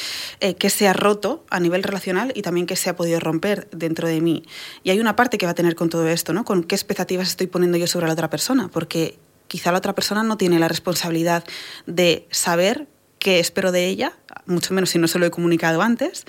eh, 0.41 0.55
qué 0.55 0.71
se 0.71 0.89
ha 0.89 0.93
roto 0.93 1.45
a 1.49 1.61
nivel 1.61 1.83
relacional 1.83 2.33
y 2.35 2.43
también 2.43 2.67
qué 2.67 2.77
se 2.77 2.91
ha 2.91 2.97
podido 2.97 3.21
romper 3.21 3.69
dentro 3.73 4.07
de 4.07 4.21
mí. 4.21 4.45
Y 4.85 4.91
hay 4.91 5.01
una 5.01 5.17
parte 5.17 5.39
que 5.39 5.47
va 5.47 5.53
a 5.53 5.55
tener 5.57 5.75
con 5.75 5.89
todo 5.89 6.07
esto, 6.09 6.33
¿no? 6.33 6.45
Con 6.45 6.63
qué 6.63 6.75
expectativas 6.75 7.29
estoy 7.29 7.47
poniendo 7.47 7.79
yo 7.79 7.87
sobre 7.87 8.07
la 8.07 8.13
otra 8.13 8.29
persona, 8.29 8.69
porque 8.69 9.19
quizá 9.53 9.71
la 9.71 9.77
otra 9.77 9.95
persona 9.95 10.23
no 10.23 10.39
tiene 10.39 10.59
la 10.59 10.67
responsabilidad 10.67 11.45
de 11.85 12.27
saber 12.31 12.89
qué 13.23 13.39
espero 13.39 13.71
de 13.71 13.87
ella, 13.87 14.13
mucho 14.47 14.75
menos 14.75 14.91
si 14.91 14.99
no 14.99 15.07
se 15.07 15.21
lo 15.21 15.27
he 15.27 15.31
comunicado 15.31 15.81
antes, 15.81 16.25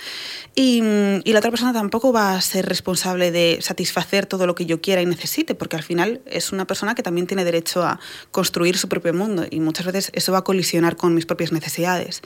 y, 0.54 0.84
la 1.26 1.40
otra 1.40 1.50
persona 1.50 1.74
tampoco 1.74 2.14
va 2.14 2.36
a 2.36 2.42
ser 2.42 2.68
responsable 2.68 3.32
de 3.32 3.58
satisfacer 3.62 4.28
todo 4.28 4.46
lo 4.46 4.54
que 4.54 4.68
yo 4.68 4.80
quiera 4.80 5.02
y 5.02 5.08
necesite, 5.08 5.56
porque 5.56 5.76
al 5.76 5.82
final 5.82 6.22
es 6.28 6.52
una 6.52 6.68
persona 6.68 6.94
que 6.94 7.02
también 7.02 7.26
tiene 7.26 7.44
derecho 7.44 7.82
a 7.82 8.00
construir 8.30 8.78
su 8.78 8.88
propio 8.88 9.16
mundo 9.16 9.48
y 9.50 9.60
muchas 9.60 9.88
veces 9.88 10.12
eso 10.14 10.32
va 10.32 10.40
a 10.40 10.44
colisionar 10.44 10.96
con 10.96 11.16
mis 11.16 11.26
propias 11.26 11.52
necesidades. 11.52 12.22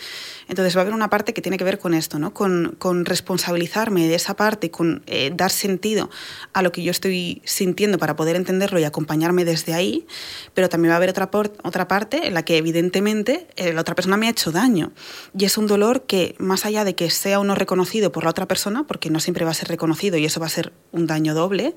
Entonces 0.50 0.76
va 0.76 0.82
a 0.82 0.84
haber 0.84 0.94
una 0.94 1.10
parte 1.10 1.34
que 1.34 1.42
tiene 1.42 1.58
que 1.58 1.64
ver 1.64 1.80
con 1.80 1.94
esto, 1.94 2.20
¿no? 2.20 2.34
con, 2.34 2.76
con 2.78 3.06
responsabilizarme 3.06 4.10
de 4.10 4.16
esa 4.16 4.36
parte, 4.36 4.70
con 4.70 5.04
eh, 5.08 5.32
dar 5.34 5.52
sentido 5.52 6.10
a 6.52 6.62
lo 6.62 6.74
que 6.74 6.84
yo 6.84 6.92
estoy 6.92 7.42
sintiendo 7.46 7.98
para 7.98 8.18
poder 8.18 8.36
entenderlo 8.36 8.78
y 8.80 8.84
acompañarme 8.84 9.46
desde 9.46 9.74
ahí, 9.74 10.06
pero 10.54 10.68
también 10.68 10.92
va 10.92 10.96
a 10.96 10.98
haber 10.98 11.12
otra, 11.12 11.30
otra 11.64 11.88
parte 11.88 12.28
en 12.28 12.34
la 12.34 12.44
que 12.44 12.58
evidentemente 12.58 13.48
eh, 13.56 13.72
la 13.72 13.80
otra 13.80 13.96
persona 13.96 14.18
me 14.18 14.28
ha 14.28 14.32
hecho 14.32 14.52
daño 14.58 14.92
y 15.38 15.46
es 15.46 15.58
un 15.58 15.68
dolor 15.68 16.06
que 16.06 16.36
más 16.40 16.66
allá 16.66 16.84
de 16.84 16.96
que 16.96 17.10
sea 17.10 17.40
uno 17.40 17.56
reconocido 17.56 18.12
por 18.12 18.24
la 18.24 18.32
otra 18.32 18.48
persona, 18.48 18.86
porque 18.86 19.10
no 19.10 19.20
siempre 19.20 19.46
va 19.46 19.52
a 19.52 19.54
ser 19.54 19.68
reconocido 19.70 20.18
y 20.18 20.26
eso 20.26 20.40
va 20.40 20.48
a 20.48 20.50
ser 20.50 20.74
un 20.92 21.06
daño 21.06 21.34
doble, 21.34 21.74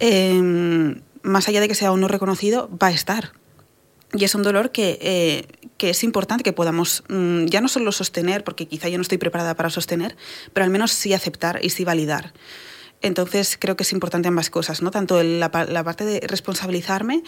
em, 0.00 1.00
más 1.22 1.48
allá 1.48 1.60
de 1.60 1.68
que 1.68 1.74
sea 1.74 1.92
uno 1.92 2.08
reconocido, 2.08 2.68
va 2.82 2.88
a 2.88 2.92
estar. 2.92 3.32
Y 4.12 4.24
es 4.24 4.34
un 4.34 4.42
dolor 4.42 4.70
que, 4.70 4.98
eh, 5.00 5.46
que 5.78 5.90
es 5.90 6.04
importante 6.04 6.44
que 6.44 6.52
podamos 6.52 7.04
mm, 7.08 7.46
ya 7.46 7.60
no 7.60 7.68
solo 7.68 7.92
sostener, 7.92 8.44
porque 8.44 8.66
quizá 8.66 8.88
yo 8.88 8.98
no 8.98 9.02
estoy 9.02 9.18
preparada 9.18 9.54
para 9.54 9.70
sostener, 9.70 10.16
pero 10.52 10.64
al 10.64 10.70
menos 10.70 10.92
sí 10.92 11.12
aceptar 11.12 11.58
y 11.62 11.70
sí 11.70 11.84
validar. 11.84 12.32
Entonces 13.02 13.56
creo 13.60 13.76
que 13.76 13.82
es 13.82 13.92
importante 13.92 14.28
ambas 14.28 14.50
cosas, 14.50 14.82
¿no? 14.82 14.90
Tanto 14.90 15.22
la, 15.22 15.50
la 15.68 15.84
parte 15.84 16.04
de 16.04 16.20
responsabilizarme 16.20 17.22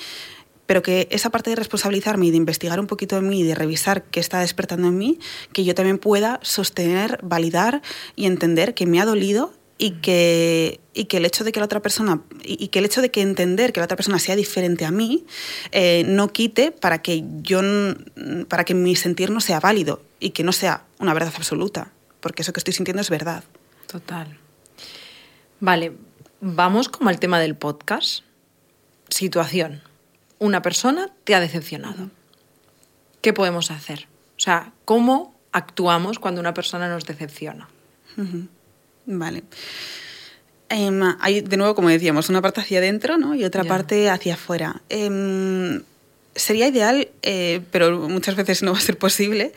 pero 0.68 0.82
que 0.82 1.08
esa 1.10 1.30
parte 1.30 1.48
de 1.48 1.56
responsabilizarme 1.56 2.26
y 2.26 2.30
de 2.30 2.36
investigar 2.36 2.78
un 2.78 2.86
poquito 2.86 3.16
de 3.16 3.22
mí 3.22 3.40
y 3.40 3.42
de 3.42 3.54
revisar 3.54 4.02
qué 4.02 4.20
está 4.20 4.40
despertando 4.40 4.88
en 4.88 4.98
mí, 4.98 5.18
que 5.54 5.64
yo 5.64 5.74
también 5.74 5.96
pueda 5.96 6.40
sostener, 6.42 7.18
validar 7.22 7.80
y 8.16 8.26
entender 8.26 8.74
que 8.74 8.84
me 8.84 9.00
ha 9.00 9.06
dolido 9.06 9.54
y 9.78 9.92
que, 9.92 10.78
y 10.92 11.06
que 11.06 11.16
el 11.16 11.24
hecho 11.24 11.42
de 11.42 11.52
que 11.52 11.60
la 11.60 11.64
otra 11.64 11.80
persona 11.80 12.20
y, 12.44 12.68
que 12.68 12.80
el 12.80 12.84
hecho 12.84 13.00
de 13.00 13.10
que 13.10 13.22
entender 13.22 13.72
que 13.72 13.80
la 13.80 13.84
otra 13.84 13.96
persona 13.96 14.18
sea 14.18 14.36
diferente 14.36 14.84
a 14.84 14.90
mí 14.90 15.24
eh, 15.72 16.04
no 16.06 16.28
quite 16.34 16.70
para 16.70 17.00
que 17.00 17.24
yo 17.40 17.62
para 18.48 18.64
que 18.64 18.74
mi 18.74 18.94
sentir 18.94 19.30
no 19.30 19.40
sea 19.40 19.60
válido 19.60 20.02
y 20.20 20.30
que 20.30 20.42
no 20.42 20.52
sea 20.52 20.84
una 20.98 21.14
verdad 21.14 21.32
absoluta 21.34 21.92
porque 22.20 22.42
eso 22.42 22.52
que 22.52 22.60
estoy 22.60 22.74
sintiendo 22.74 23.00
es 23.00 23.08
verdad. 23.08 23.42
Total. 23.86 24.36
Vale 25.60 25.92
vamos 26.42 26.90
como 26.90 27.08
al 27.08 27.18
tema 27.18 27.40
del 27.40 27.56
podcast. 27.56 28.22
Situación 29.08 29.87
una 30.38 30.62
persona 30.62 31.10
te 31.24 31.34
ha 31.34 31.40
decepcionado. 31.40 32.10
¿Qué 33.20 33.32
podemos 33.32 33.70
hacer? 33.70 34.06
O 34.36 34.40
sea, 34.40 34.72
¿cómo 34.84 35.34
actuamos 35.52 36.18
cuando 36.18 36.40
una 36.40 36.54
persona 36.54 36.88
nos 36.88 37.04
decepciona? 37.04 37.68
Vale. 39.06 39.42
Em, 40.68 41.02
hay, 41.20 41.40
de 41.40 41.56
nuevo, 41.56 41.74
como 41.74 41.88
decíamos, 41.88 42.28
una 42.28 42.42
parte 42.42 42.60
hacia 42.60 42.78
adentro 42.78 43.16
¿no? 43.16 43.34
y 43.34 43.44
otra 43.44 43.64
parte 43.64 44.10
hacia 44.10 44.34
afuera. 44.34 44.82
Em, 44.88 45.82
sería 46.34 46.68
ideal, 46.68 47.08
eh, 47.22 47.62
pero 47.70 48.08
muchas 48.08 48.36
veces 48.36 48.62
no 48.62 48.72
va 48.72 48.78
a 48.78 48.82
ser 48.82 48.98
posible, 48.98 49.52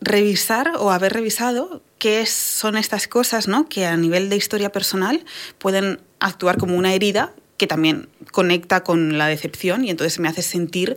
revisar 0.00 0.72
o 0.78 0.90
haber 0.90 1.12
revisado 1.12 1.82
qué 1.98 2.24
son 2.26 2.76
estas 2.76 3.08
cosas 3.08 3.48
¿no? 3.48 3.68
que 3.68 3.86
a 3.86 3.96
nivel 3.96 4.28
de 4.28 4.36
historia 4.36 4.70
personal 4.70 5.24
pueden 5.58 6.00
actuar 6.20 6.58
como 6.58 6.76
una 6.76 6.94
herida 6.94 7.32
que 7.56 7.66
también 7.66 8.08
conecta 8.32 8.82
con 8.82 9.18
la 9.18 9.26
decepción 9.26 9.84
y 9.84 9.90
entonces 9.90 10.18
me 10.18 10.28
hace 10.28 10.42
sentir 10.42 10.96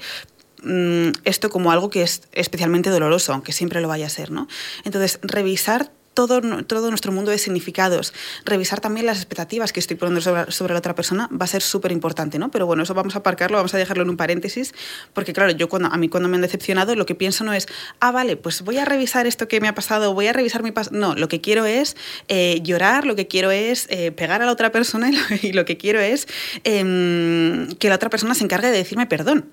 mm, 0.64 1.10
esto 1.24 1.50
como 1.50 1.72
algo 1.72 1.90
que 1.90 2.04
es 2.04 2.24
especialmente 2.32 2.90
doloroso, 2.90 3.34
aunque 3.34 3.54
siempre 3.54 3.82
lo 3.82 3.88
vaya 3.88 4.08
a 4.08 4.10
ser, 4.10 4.32
¿no? 4.32 4.48
Entonces, 4.84 5.20
revisar 5.22 5.92
todo, 6.18 6.42
todo 6.64 6.90
nuestro 6.90 7.12
mundo 7.12 7.30
de 7.30 7.38
significados, 7.38 8.12
revisar 8.44 8.80
también 8.80 9.06
las 9.06 9.18
expectativas 9.18 9.72
que 9.72 9.80
estoy 9.80 9.98
poniendo 9.98 10.20
sobre, 10.50 10.74
la 10.74 10.80
otra 10.80 10.96
persona 10.96 11.30
va 11.32 11.44
a 11.44 11.48
ser 11.48 11.62
súper 11.62 11.92
importante, 11.92 12.40
¿no? 12.40 12.50
Pero 12.50 12.66
bueno, 12.66 12.82
eso 12.82 12.96
vamos 12.96 13.16
a 13.16 13.20
aparcarlo, 13.20 13.58
vamos 13.58 13.76
a 13.76 13.78
dejarlo 13.78 14.02
en 14.02 14.10
un 14.10 14.18
paréntesis, 14.18 14.74
porque 15.14 15.32
claro, 15.32 15.52
yo 15.52 15.70
cuando, 15.70 15.90
a 15.90 15.98
mí 15.98 16.10
cuando 16.10 16.28
me 16.28 16.36
han 16.38 16.42
decepcionado 16.42 16.96
lo 16.96 17.06
que 17.06 17.14
pienso 17.14 17.44
no 17.44 17.54
es, 17.54 17.68
ah, 18.00 18.10
vale, 18.10 18.36
pues 18.36 18.64
voy 18.64 18.80
a 18.80 18.86
revisar 18.86 19.28
esto 19.28 19.48
que 19.48 19.62
me 19.62 19.68
ha 19.68 19.76
pasado, 19.76 20.16
voy 20.16 20.26
a 20.26 20.34
revisar 20.34 20.64
mi 20.64 20.72
pasado. 20.72 20.98
No, 20.98 21.14
lo 21.14 21.28
que 21.28 21.40
quiero 21.40 21.68
es 21.68 21.96
eh, 22.30 22.62
llorar, 22.64 23.06
lo 23.06 23.16
que 23.16 23.28
quiero 23.28 23.52
es 23.52 23.86
eh, 23.92 24.12
pegar 24.12 24.42
a 24.42 24.48
la 24.48 24.52
otra 24.52 24.72
persona 24.72 25.12
y 25.44 25.54
lo, 25.54 25.66
que 25.66 25.78
quiero 25.78 26.00
es 26.00 26.28
em, 26.64 27.68
que 27.74 27.90
la 27.90 27.96
otra 27.96 28.10
persona 28.10 28.34
se 28.34 28.44
encargue 28.44 28.72
de 28.72 28.78
decirme 28.78 29.06
perdón. 29.06 29.52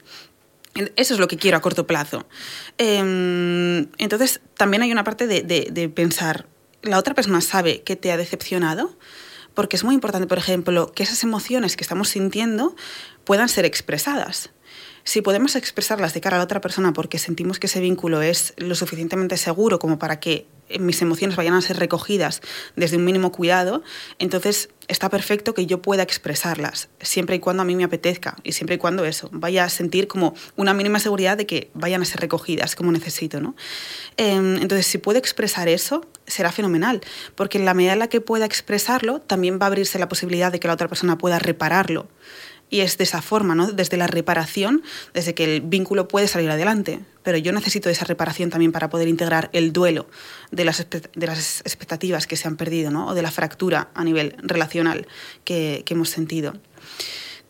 Eso 0.96 1.14
es 1.14 1.20
lo 1.20 1.28
que 1.28 1.36
quiero 1.36 1.56
a 1.56 1.60
corto 1.60 1.86
plazo. 1.86 2.26
Em, 2.78 3.86
entonces, 3.98 4.40
también 4.56 4.82
hay 4.82 4.90
una 4.90 5.04
parte 5.04 5.26
de, 5.28 5.88
pensar, 5.94 6.46
la 6.84 6.98
otra 6.98 7.14
persona 7.14 7.40
sabe 7.40 7.82
que 7.82 7.96
te 7.96 8.12
ha 8.12 8.16
decepcionado, 8.16 8.96
porque 9.54 9.76
es 9.76 9.84
muy 9.84 9.94
importante, 9.94 10.26
por 10.26 10.38
ejemplo, 10.38 10.92
que 10.92 11.02
esas 11.02 11.22
emociones 11.22 11.76
que 11.76 11.84
estamos 11.84 12.08
sintiendo 12.08 12.74
puedan 13.24 13.48
ser 13.48 13.64
expresadas. 13.64 14.50
Si 15.04 15.20
podemos 15.20 15.54
expresarlas 15.54 16.14
de 16.14 16.22
cara 16.22 16.36
a 16.36 16.38
la 16.38 16.44
otra 16.44 16.62
persona 16.62 16.94
porque 16.94 17.18
sentimos 17.18 17.58
que 17.58 17.66
ese 17.66 17.80
vínculo 17.80 18.22
es 18.22 18.54
lo 18.56 18.74
suficientemente 18.74 19.36
seguro 19.36 19.78
como 19.78 19.98
para 19.98 20.18
que 20.18 20.46
mis 20.80 21.02
emociones 21.02 21.36
vayan 21.36 21.52
a 21.52 21.60
ser 21.60 21.76
recogidas 21.78 22.40
desde 22.74 22.96
un 22.96 23.04
mínimo 23.04 23.30
cuidado, 23.30 23.82
entonces 24.18 24.70
está 24.88 25.10
perfecto 25.10 25.52
que 25.52 25.66
yo 25.66 25.82
pueda 25.82 26.02
expresarlas, 26.02 26.88
siempre 27.00 27.36
y 27.36 27.38
cuando 27.38 27.62
a 27.62 27.66
mí 27.66 27.76
me 27.76 27.84
apetezca 27.84 28.36
y 28.44 28.52
siempre 28.52 28.76
y 28.76 28.78
cuando 28.78 29.04
eso, 29.04 29.28
vaya 29.30 29.64
a 29.64 29.68
sentir 29.68 30.08
como 30.08 30.34
una 30.56 30.72
mínima 30.72 30.98
seguridad 31.00 31.36
de 31.36 31.46
que 31.46 31.70
vayan 31.74 32.00
a 32.00 32.06
ser 32.06 32.20
recogidas 32.20 32.74
como 32.74 32.90
necesito. 32.90 33.40
¿no? 33.40 33.54
Em, 34.16 34.56
entonces, 34.56 34.86
si 34.86 34.96
puedo 34.96 35.18
expresar 35.18 35.68
eso, 35.68 36.06
será 36.26 36.52
fenomenal, 36.52 37.00
porque 37.34 37.58
en 37.58 37.64
la 37.64 37.74
medida 37.74 37.92
en 37.92 37.98
la 37.98 38.08
que 38.08 38.20
pueda 38.20 38.44
expresarlo, 38.44 39.20
también 39.20 39.58
va 39.60 39.64
a 39.64 39.68
abrirse 39.68 39.98
la 39.98 40.08
posibilidad 40.08 40.52
de 40.52 40.60
que 40.60 40.68
la 40.68 40.74
otra 40.74 40.88
persona 40.88 41.18
pueda 41.18 41.38
repararlo. 41.38 42.08
Y 42.70 42.80
es 42.80 42.96
de 42.98 43.04
esa 43.04 43.22
forma, 43.22 43.54
¿no? 43.54 43.70
desde 43.70 43.96
la 43.96 44.06
reparación, 44.06 44.82
desde 45.12 45.34
que 45.34 45.44
el 45.44 45.60
vínculo 45.60 46.08
puede 46.08 46.26
salir 46.26 46.50
adelante. 46.50 47.00
Pero 47.22 47.38
yo 47.38 47.52
necesito 47.52 47.88
esa 47.88 48.04
reparación 48.04 48.50
también 48.50 48.72
para 48.72 48.88
poder 48.88 49.06
integrar 49.06 49.50
el 49.52 49.72
duelo 49.72 50.08
de 50.50 50.64
las, 50.64 50.86
de 50.90 51.26
las 51.26 51.60
expectativas 51.60 52.26
que 52.26 52.36
se 52.36 52.48
han 52.48 52.56
perdido 52.56 52.90
¿no? 52.90 53.08
o 53.08 53.14
de 53.14 53.22
la 53.22 53.30
fractura 53.30 53.90
a 53.94 54.02
nivel 54.02 54.34
relacional 54.38 55.06
que, 55.44 55.82
que 55.84 55.94
hemos 55.94 56.08
sentido. 56.08 56.54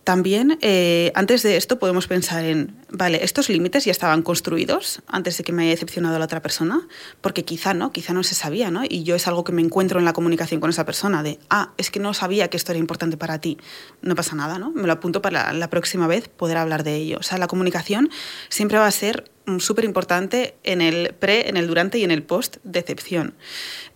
También, 0.05 0.59
eh, 0.61 1.13
antes 1.15 1.43
de 1.43 1.57
esto, 1.57 1.79
podemos 1.79 2.07
pensar 2.07 2.45
en, 2.45 2.77
vale, 2.91 3.25
estos 3.25 3.49
límites 3.49 3.87
ya 3.87 3.91
estaban 3.91 4.21
construidos 4.21 5.03
antes 5.07 5.39
de 5.39 5.45
que 5.45 5.53
me 5.53 5.63
haya 5.63 5.71
decepcionado 5.71 6.19
la 6.19 6.27
otra 6.27 6.43
persona, 6.43 6.87
porque 7.23 7.47
quizá 7.47 7.73
no, 7.73 7.91
quizá 7.91 8.13
no 8.13 8.23
se 8.23 8.35
sabía, 8.35 8.71
¿no? 8.71 8.83
Y 8.87 9.05
yo 9.05 9.15
es 9.15 9.27
algo 9.27 9.45
que 9.45 9.53
me 9.53 9.63
encuentro 9.63 9.99
en 9.99 10.05
la 10.05 10.13
comunicación 10.13 10.61
con 10.61 10.69
esa 10.69 10.85
persona, 10.85 11.23
de, 11.23 11.39
ah, 11.49 11.73
es 11.79 11.91
que 11.91 12.01
no 12.01 12.13
sabía 12.13 12.49
que 12.49 12.59
esto 12.59 12.73
era 12.73 12.79
importante 12.79 13.17
para 13.17 13.39
ti. 13.41 13.57
No 14.03 14.15
pasa 14.15 14.37
nada, 14.37 14.59
¿no? 14.59 14.73
Me 14.73 14.87
lo 14.87 14.93
apunto 14.93 15.23
para 15.23 15.55
la 15.55 15.71
próxima 15.71 16.07
vez 16.07 16.29
poder 16.29 16.59
hablar 16.59 16.85
de 16.85 16.97
ello. 16.97 17.17
O 17.19 17.23
sea, 17.23 17.39
la 17.39 17.47
comunicación 17.47 18.11
siempre 18.51 18.79
va 18.79 18.87
a 18.87 18.91
ser 18.91 19.33
súper 19.59 19.85
importante 19.85 20.55
en 20.63 20.81
el 20.81 21.15
pre, 21.15 21.49
en 21.49 21.57
el 21.57 21.67
durante 21.67 21.99
y 21.99 22.05
en 22.05 22.11
el 22.11 22.23
post 22.23 22.57
decepción. 22.65 23.35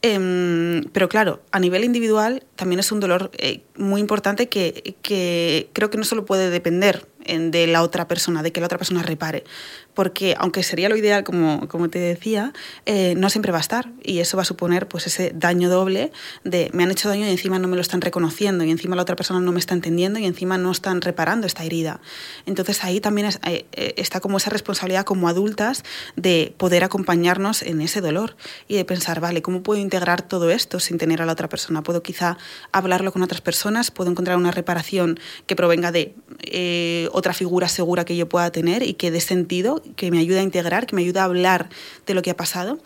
Em, 0.02 0.84
pero 0.92 1.08
claro, 1.08 1.42
a 1.50 1.58
nivel 1.58 1.84
individual 1.84 2.44
también 2.54 2.80
es 2.80 2.92
un 2.92 3.00
dolor 3.00 3.30
eh, 3.38 3.62
muy 3.76 4.00
importante 4.00 4.48
que, 4.48 4.96
que, 5.02 5.70
creo 5.72 5.90
que 5.90 5.98
no 5.98 6.04
solo 6.04 6.24
puede 6.24 6.50
depender 6.50 7.06
de 7.26 7.66
la 7.66 7.82
otra 7.82 8.08
persona, 8.08 8.42
de 8.42 8.52
que 8.52 8.60
la 8.60 8.66
otra 8.66 8.78
persona 8.78 9.02
repare. 9.02 9.44
Porque 9.98 10.36
aunque 10.38 10.62
sería 10.62 10.88
lo 10.88 10.96
ideal, 10.96 11.24
como, 11.24 11.66
como 11.66 11.90
te 11.90 11.98
decía, 11.98 12.52
eh, 12.86 13.14
no 13.16 13.30
siempre 13.30 13.50
va 13.50 13.58
a 13.58 13.60
estar. 13.60 13.90
Y 14.04 14.20
eso 14.20 14.36
va 14.36 14.42
a 14.42 14.46
suponer 14.46 14.86
pues, 14.86 15.08
ese 15.08 15.32
daño 15.34 15.68
doble 15.68 16.12
de 16.44 16.70
me 16.72 16.84
han 16.84 16.92
hecho 16.92 17.08
daño 17.08 17.26
y 17.26 17.30
encima 17.30 17.58
no 17.58 17.66
me 17.66 17.74
lo 17.74 17.82
están 17.82 18.00
reconociendo, 18.00 18.62
y 18.62 18.70
encima 18.70 18.94
la 18.94 19.02
otra 19.02 19.16
persona 19.16 19.40
no 19.40 19.50
me 19.50 19.58
está 19.58 19.74
entendiendo, 19.74 20.20
y 20.20 20.24
encima 20.24 20.56
no 20.56 20.70
están 20.70 21.00
reparando 21.00 21.48
esta 21.48 21.64
herida. 21.64 22.00
Entonces 22.46 22.84
ahí 22.84 23.00
también 23.00 23.26
eh, 23.26 23.66
eh, 23.72 23.94
está 23.96 24.20
como 24.20 24.36
esa 24.36 24.50
responsabilidad 24.50 25.04
como 25.04 25.28
adultas 25.28 25.82
de 26.14 26.54
poder 26.56 26.84
acompañarnos 26.84 27.62
en 27.62 27.80
ese 27.80 28.00
dolor 28.00 28.36
y 28.68 28.76
de 28.76 28.84
pensar, 28.84 29.18
vale, 29.18 29.42
¿cómo 29.42 29.64
puedo 29.64 29.80
integrar 29.80 30.22
todo 30.22 30.50
esto 30.50 30.78
sin 30.78 30.98
tener 30.98 31.22
a 31.22 31.26
la 31.26 31.32
otra 31.32 31.48
persona? 31.48 31.82
¿Puedo 31.82 32.04
quizá 32.04 32.38
hablarlo 32.70 33.12
con 33.12 33.22
otras 33.22 33.40
personas? 33.40 33.90
¿Puedo 33.90 34.12
encontrar 34.12 34.36
una 34.36 34.52
reparación 34.52 35.18
que 35.48 35.56
provenga 35.56 35.90
de 35.90 36.14
otra 37.10 37.34
figura 37.34 37.66
segura 37.66 38.04
que 38.04 38.16
yo 38.16 38.28
pueda 38.28 38.52
tener 38.52 38.84
y 38.84 38.94
que 38.94 39.10
dé 39.10 39.20
sentido, 39.20 39.82
que 39.96 40.10
me 40.10 40.18
ayude 40.18 40.40
a 40.40 40.42
integrar, 40.42 40.86
que 40.86 40.96
me 40.96 41.02
ayude 41.02 41.20
a 41.20 41.24
hablar 41.24 41.68
de 42.06 42.14
lo 42.14 42.22
que 42.22 42.30
ha 42.30 42.36
pasado. 42.36 42.78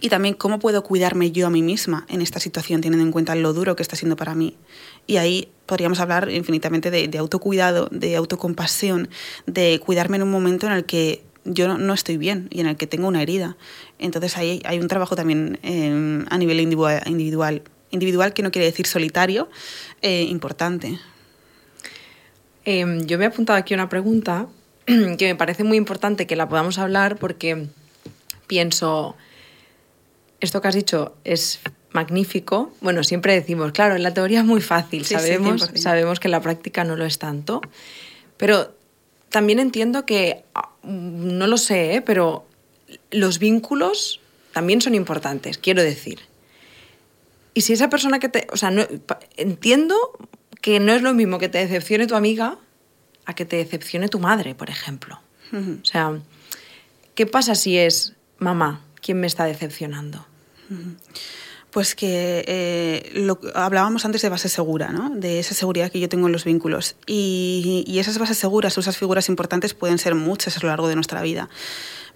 Y 0.00 0.08
también 0.08 0.34
cómo 0.34 0.60
puedo 0.60 0.82
cuidarme 0.84 1.32
yo 1.32 1.46
a 1.46 1.50
mí 1.50 1.62
misma 1.62 2.06
en 2.08 2.22
esta 2.22 2.38
situación, 2.38 2.80
teniendo 2.80 3.04
en 3.04 3.12
cuenta 3.12 3.34
lo 3.34 3.52
duro 3.52 3.76
que 3.76 3.82
está 3.82 3.96
siendo 3.96 4.16
para 4.16 4.34
mí. 4.34 4.56
Y 5.06 5.16
ahí 5.16 5.48
podríamos 5.66 6.00
hablar 6.00 6.30
infinitamente 6.30 6.90
de, 6.90 7.18
autocuidado, 7.18 7.88
de 7.90 8.16
autocompasión, 8.16 9.08
de 9.46 9.80
cuidarme 9.84 10.16
en 10.16 10.22
un 10.22 10.30
momento 10.30 10.66
en 10.66 10.72
el 10.72 10.84
que 10.84 11.24
yo 11.44 11.76
no, 11.76 11.94
estoy 11.94 12.18
bien 12.18 12.48
y 12.50 12.60
en 12.60 12.66
el 12.66 12.76
que 12.76 12.86
tengo 12.86 13.08
una 13.08 13.22
herida. 13.22 13.56
Entonces 13.98 14.36
ahí 14.36 14.62
hay 14.64 14.78
un 14.78 14.88
trabajo 14.88 15.16
también 15.16 15.58
em, 15.62 16.24
a 16.30 16.38
nivel 16.38 16.60
individual, 16.60 17.62
individual, 17.90 18.32
que 18.32 18.42
no 18.42 18.50
quiere 18.50 18.66
decir 18.66 18.86
solitario, 18.86 19.48
eh, 20.02 20.22
importante. 20.22 20.98
Em, 22.64 23.06
yo 23.06 23.18
me 23.18 23.24
he 23.24 23.28
apuntado 23.28 23.58
aquí 23.58 23.74
una 23.74 23.88
pregunta 23.88 24.46
que 25.18 25.26
me 25.26 25.34
parece 25.34 25.64
muy 25.64 25.76
importante 25.76 26.26
que 26.26 26.36
la 26.36 26.48
podamos 26.48 26.78
hablar 26.78 27.16
porque 27.16 27.66
pienso, 28.46 29.16
esto 30.40 30.60
que 30.60 30.68
has 30.68 30.74
dicho 30.74 31.14
es 31.24 31.60
magnífico. 31.92 32.72
Bueno, 32.80 33.04
siempre 33.04 33.34
decimos, 33.34 33.72
claro, 33.72 33.96
en 33.96 34.02
la 34.02 34.14
teoría 34.14 34.40
es 34.40 34.44
muy 34.44 34.60
fácil, 34.60 35.04
sabemos, 35.04 35.70
sabemos 35.74 36.20
que 36.20 36.28
en 36.28 36.32
la 36.32 36.40
práctica 36.40 36.84
no 36.84 36.96
lo 36.96 37.04
es 37.04 37.18
tanto, 37.18 37.60
pero 38.36 38.74
también 39.28 39.58
entiendo 39.58 40.06
que, 40.06 40.44
ah, 40.54 40.70
no 40.82 41.46
lo 41.46 41.56
sé, 41.56 41.94
¿eh? 41.94 42.02
pero 42.02 42.46
los 43.10 43.38
vínculos 43.38 44.20
también 44.52 44.80
son 44.80 44.94
importantes, 44.94 45.58
quiero 45.58 45.82
decir. 45.82 46.20
Y 47.54 47.62
si 47.62 47.72
esa 47.72 47.88
persona 47.90 48.18
que 48.18 48.28
te... 48.28 48.46
O 48.52 48.56
sea, 48.56 48.70
no, 48.70 48.86
entiendo 49.36 49.96
que 50.60 50.80
no 50.80 50.92
es 50.92 51.02
lo 51.02 51.14
mismo 51.14 51.38
que 51.38 51.48
te 51.48 51.58
decepcione 51.58 52.06
tu 52.06 52.14
amiga 52.14 52.58
a 53.30 53.34
que 53.34 53.44
te 53.44 53.56
decepcione 53.56 54.08
tu 54.08 54.18
madre, 54.18 54.54
por 54.54 54.70
ejemplo. 54.70 55.20
O 55.52 55.84
sea, 55.84 56.16
¿qué 57.14 57.26
pasa 57.26 57.54
si 57.56 57.76
es 57.76 58.14
mamá 58.38 58.82
quien 59.00 59.18
me 59.18 59.26
está 59.26 59.44
decepcionando? 59.44 60.24
Pues 61.70 61.94
que 61.94 62.44
eh, 62.46 63.10
lo, 63.14 63.40
hablábamos 63.54 64.04
antes 64.04 64.22
de 64.22 64.28
base 64.28 64.48
segura, 64.48 64.90
¿no? 64.92 65.10
de 65.10 65.40
esa 65.40 65.54
seguridad 65.54 65.90
que 65.90 65.98
yo 65.98 66.08
tengo 66.08 66.26
en 66.26 66.32
los 66.32 66.44
vínculos. 66.44 66.96
Y, 67.06 67.84
y 67.86 67.98
esas 67.98 68.18
bases 68.18 68.38
seguras 68.38 68.78
esas 68.78 68.96
figuras 68.96 69.28
importantes 69.28 69.74
pueden 69.74 69.98
ser 69.98 70.14
muchas 70.14 70.56
a 70.56 70.60
lo 70.60 70.68
largo 70.68 70.88
de 70.88 70.94
nuestra 70.94 71.22
vida. 71.22 71.48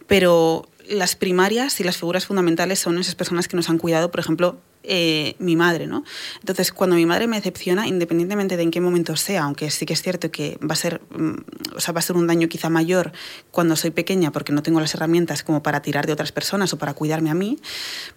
Pero 0.06 0.68
las 0.88 1.16
primarias 1.16 1.80
y 1.80 1.85
las 1.85 1.97
figuras 1.97 2.26
fundamentales 2.26 2.78
son 2.78 2.99
esas 2.99 3.14
personas 3.14 3.49
que 3.49 3.56
nos 3.56 3.68
han 3.71 3.78
cuidado, 3.78 4.11
por 4.11 4.21
ejemplo, 4.21 4.59
eh, 4.86 5.34
mi 5.38 5.56
madre, 5.56 5.86
¿no? 5.86 6.04
Entonces, 6.40 6.72
cuando 6.72 6.96
mi 6.96 7.06
madre 7.06 7.26
me 7.26 7.36
decepciona, 7.36 7.86
independientemente 7.86 8.56
de 8.56 8.62
en 8.62 8.70
qué 8.70 8.80
momento 8.80 9.16
sea, 9.16 9.44
aunque 9.44 9.70
sí 9.70 9.86
que 9.86 9.94
es 9.94 10.02
cierto 10.02 10.30
que 10.30 10.58
va 10.62 10.74
a 10.74 10.76
ser, 10.76 11.00
mm, 11.16 11.76
o 11.76 11.80
sea, 11.80 11.92
va 11.92 12.00
a 12.00 12.02
ser 12.02 12.16
un 12.16 12.26
daño 12.26 12.48
quizá 12.48 12.68
mayor 12.68 13.12
cuando 13.50 13.76
soy 13.76 13.90
pequeña 13.90 14.30
porque 14.30 14.52
no 14.52 14.62
tengo 14.62 14.80
las 14.80 14.94
herramientas 14.94 15.42
como 15.42 15.62
para 15.62 15.80
tirar 15.82 16.06
de 16.06 16.12
otras 16.12 16.32
personas 16.32 16.72
o 16.72 16.78
para 16.78 16.94
cuidarme 16.94 17.30
a 17.30 17.34
mí, 17.34 17.58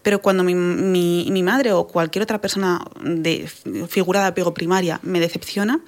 pero 0.02 0.22
cuando 0.22 0.44
mi, 0.44 0.56
mi, 0.56 1.30
mi 1.32 1.44
madre 1.44 1.72
o 1.72 1.88
cualquier 1.88 2.24
otra 2.24 2.42
persona 2.42 2.86
de 3.04 3.50
figura 3.88 4.22
de 4.22 4.28
apego 4.28 4.54
primaria 4.54 5.00
me 5.04 5.20
decepciona, 5.20 5.82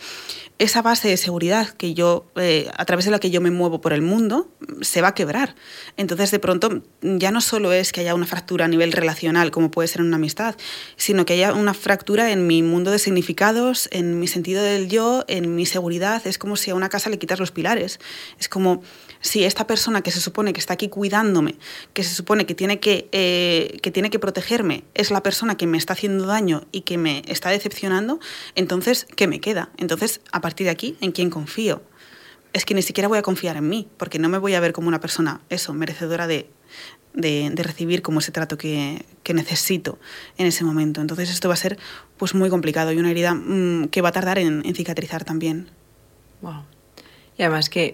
esa 0.59 0.81
base 0.81 1.07
de 1.07 1.15
seguridad 1.15 1.69
que 1.69 1.93
yo, 1.93 2.25
eh, 2.35 2.69
a 2.75 2.83
través 2.83 3.05
de 3.05 3.11
la 3.11 3.19
que 3.19 3.31
yo 3.31 3.39
me 3.39 3.49
muevo 3.49 3.79
por 3.79 3.93
el 3.93 4.01
mundo, 4.01 4.49
se 4.81 5.01
va 5.01 5.09
a 5.09 5.13
quebrar. 5.13 5.55
Entonces, 5.95 6.31
de 6.31 6.39
pronto, 6.39 6.83
ya 7.01 7.31
no 7.31 7.39
solo 7.39 7.71
es 7.71 7.93
que 7.93 8.01
haya 8.01 8.13
una 8.13 8.25
fractura 8.25 8.65
a 8.65 8.67
nivel 8.67 8.91
relacional, 8.91 9.51
como 9.51 9.71
puede 9.71 9.87
ser 9.87 10.01
en 10.01 10.07
una 10.07 10.17
amistad, 10.17 10.55
sino 10.97 11.25
que 11.25 11.33
haya 11.33 11.53
una 11.53 11.73
fractura 11.73 12.31
en 12.31 12.45
mi 12.45 12.61
mundo 12.61 12.91
de 12.91 12.99
significados, 12.99 13.87
en 13.91 14.19
mi 14.19 14.27
sentido 14.27 14.61
del 14.61 14.89
yo, 14.89 15.23
en 15.29 15.55
mi 15.55 15.65
seguridad. 15.65 16.27
Es 16.27 16.37
como 16.37 16.57
si 16.57 16.71
a 16.71 16.75
una 16.75 16.89
casa 16.89 17.09
le 17.09 17.17
quitas 17.17 17.39
los 17.39 17.51
pilares. 17.51 17.99
Es 18.37 18.49
como 18.49 18.83
si 19.21 19.43
esta 19.43 19.67
persona 19.67 20.01
que 20.01 20.11
se 20.11 20.21
supone 20.21 20.53
que 20.53 20.59
está 20.59 20.73
aquí 20.73 20.89
cuidándome, 20.89 21.55
que 21.93 22.03
se 22.03 22.15
supone 22.15 22.45
que 22.45 22.55
tiene 22.55 22.79
que, 22.79 23.09
eh, 23.11 23.77
que 23.81 23.91
tiene 23.91 24.09
que 24.09 24.19
protegerme, 24.19 24.83
es 24.93 25.11
la 25.11 25.21
persona 25.21 25.57
que 25.57 25.67
me 25.67 25.77
está 25.77 25.93
haciendo 25.93 26.25
daño 26.25 26.63
y 26.71 26.81
que 26.81 26.97
me 26.97 27.23
está 27.27 27.49
decepcionando, 27.49 28.19
entonces, 28.55 29.05
¿qué 29.15 29.27
me 29.27 29.39
queda? 29.39 29.69
Entonces, 29.77 30.21
a 30.31 30.41
partir 30.41 30.65
de 30.65 30.71
aquí, 30.71 30.97
¿en 31.01 31.11
quién 31.11 31.29
confío? 31.29 31.81
Es 32.53 32.65
que 32.65 32.73
ni 32.73 32.81
siquiera 32.81 33.07
voy 33.07 33.17
a 33.17 33.21
confiar 33.21 33.57
en 33.57 33.67
mí, 33.67 33.87
porque 33.97 34.19
no 34.19 34.29
me 34.29 34.37
voy 34.37 34.55
a 34.55 34.59
ver 34.59 34.73
como 34.73 34.87
una 34.87 34.99
persona, 34.99 35.41
eso, 35.49 35.73
merecedora 35.73 36.25
de, 36.25 36.49
de, 37.13 37.51
recibir 37.57 38.01
como 38.01 38.19
ese 38.19 38.31
trato 38.31 38.57
que, 38.57 39.05
que, 39.23 39.33
necesito 39.33 39.99
en 40.37 40.47
ese 40.47 40.63
momento. 40.63 41.01
Entonces 41.01 41.29
esto 41.29 41.47
va 41.47 41.53
a 41.55 41.57
ser 41.57 41.77
pues 42.17 42.33
muy 42.33 42.49
complicado 42.49 42.91
y 42.91 42.97
una 42.97 43.11
herida 43.11 43.33
mm, 43.33 43.89
que 43.89 44.01
va 44.01 44.09
a 44.09 44.11
tardar 44.11 44.39
en, 44.39 44.65
en, 44.65 44.75
cicatrizar 44.75 45.23
también. 45.23 45.69
Wow. 46.41 46.63
Y 47.37 47.43
además 47.43 47.69
que 47.69 47.93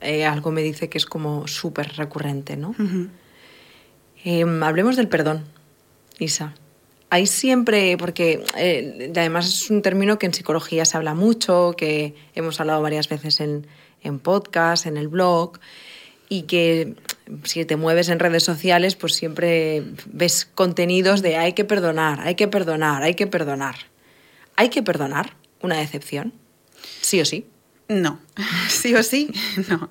eh, 0.00 0.24
algo 0.24 0.50
me 0.50 0.62
dice 0.62 0.88
que 0.88 0.98
es 0.98 1.06
como 1.06 1.46
súper 1.46 1.96
recurrente, 1.96 2.56
¿no? 2.56 2.74
Em, 4.24 4.62
hablemos 4.62 4.96
del 4.96 5.08
perdón, 5.08 5.44
Isa. 6.18 6.54
Hay 7.10 7.26
siempre, 7.26 7.96
porque 7.96 8.44
eh, 8.56 9.12
además 9.16 9.48
es 9.48 9.70
un 9.70 9.82
término 9.82 10.18
que 10.18 10.26
en 10.26 10.34
psicología 10.34 10.84
se 10.84 10.96
habla 10.96 11.14
mucho, 11.14 11.74
que 11.76 12.14
hemos 12.34 12.60
hablado 12.60 12.82
varias 12.82 13.08
veces 13.08 13.40
en, 13.40 13.66
en 14.02 14.20
podcast, 14.20 14.86
en 14.86 14.96
el 14.96 15.08
blog, 15.08 15.58
y 16.28 16.42
que 16.42 16.94
si 17.44 17.64
te 17.64 17.76
mueves 17.76 18.08
en 18.08 18.20
redes 18.20 18.44
sociales, 18.44 18.94
pues 18.94 19.14
siempre 19.14 19.82
ves 20.06 20.48
contenidos 20.54 21.22
de 21.22 21.36
hay 21.36 21.54
que 21.54 21.64
perdonar, 21.64 22.20
hay 22.20 22.36
que 22.36 22.46
perdonar, 22.46 23.02
hay 23.02 23.14
que 23.14 23.26
perdonar. 23.26 23.90
¿Hay 24.56 24.68
que 24.68 24.82
perdonar 24.82 25.36
una 25.62 25.78
decepción? 25.78 26.34
Sí 27.00 27.20
o 27.20 27.24
sí. 27.24 27.46
No, 27.90 28.20
sí 28.68 28.94
o 28.94 29.02
sí, 29.02 29.32
no. 29.68 29.90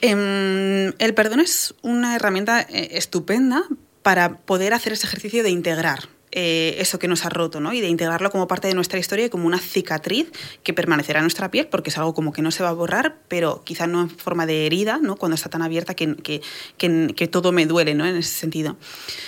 Em, 0.00 0.92
el 0.98 1.14
perdón 1.14 1.38
es 1.38 1.72
una 1.80 2.16
herramienta 2.16 2.60
eh, 2.62 2.98
estupenda 2.98 3.62
para 4.02 4.38
poder 4.38 4.74
hacer 4.74 4.94
ese 4.94 5.06
ejercicio 5.06 5.44
de 5.44 5.50
integrar 5.50 6.08
eh, 6.32 6.76
eso 6.78 6.98
que 6.98 7.08
nos 7.08 7.26
ha 7.26 7.28
roto, 7.28 7.60
¿no? 7.60 7.74
Y 7.74 7.80
de 7.80 7.88
integrarlo 7.88 8.30
como 8.30 8.48
parte 8.48 8.66
de 8.66 8.74
nuestra 8.74 8.98
historia 8.98 9.26
y 9.26 9.30
como 9.30 9.46
una 9.46 9.58
cicatriz 9.58 10.32
que 10.62 10.72
permanecerá 10.72 11.18
en 11.18 11.24
nuestra 11.24 11.50
piel, 11.50 11.66
porque 11.66 11.90
es 11.90 11.98
algo 11.98 12.14
como 12.14 12.32
que 12.32 12.40
no 12.40 12.50
se 12.50 12.62
va 12.62 12.70
a 12.70 12.72
borrar, 12.72 13.16
pero 13.28 13.62
quizá 13.64 13.86
no 13.86 14.00
en 14.00 14.10
forma 14.10 14.46
de 14.46 14.64
herida, 14.66 14.98
¿no? 15.02 15.16
Cuando 15.16 15.34
está 15.34 15.50
tan 15.50 15.60
abierta 15.60 15.94
que, 15.94 16.16
que, 16.16 16.40
que, 16.78 17.28
todo 17.28 17.52
me 17.52 17.66
duele, 17.66 17.94
¿no? 17.94 18.06
En 18.06 18.16
ese 18.16 18.34
sentido. 18.34 18.76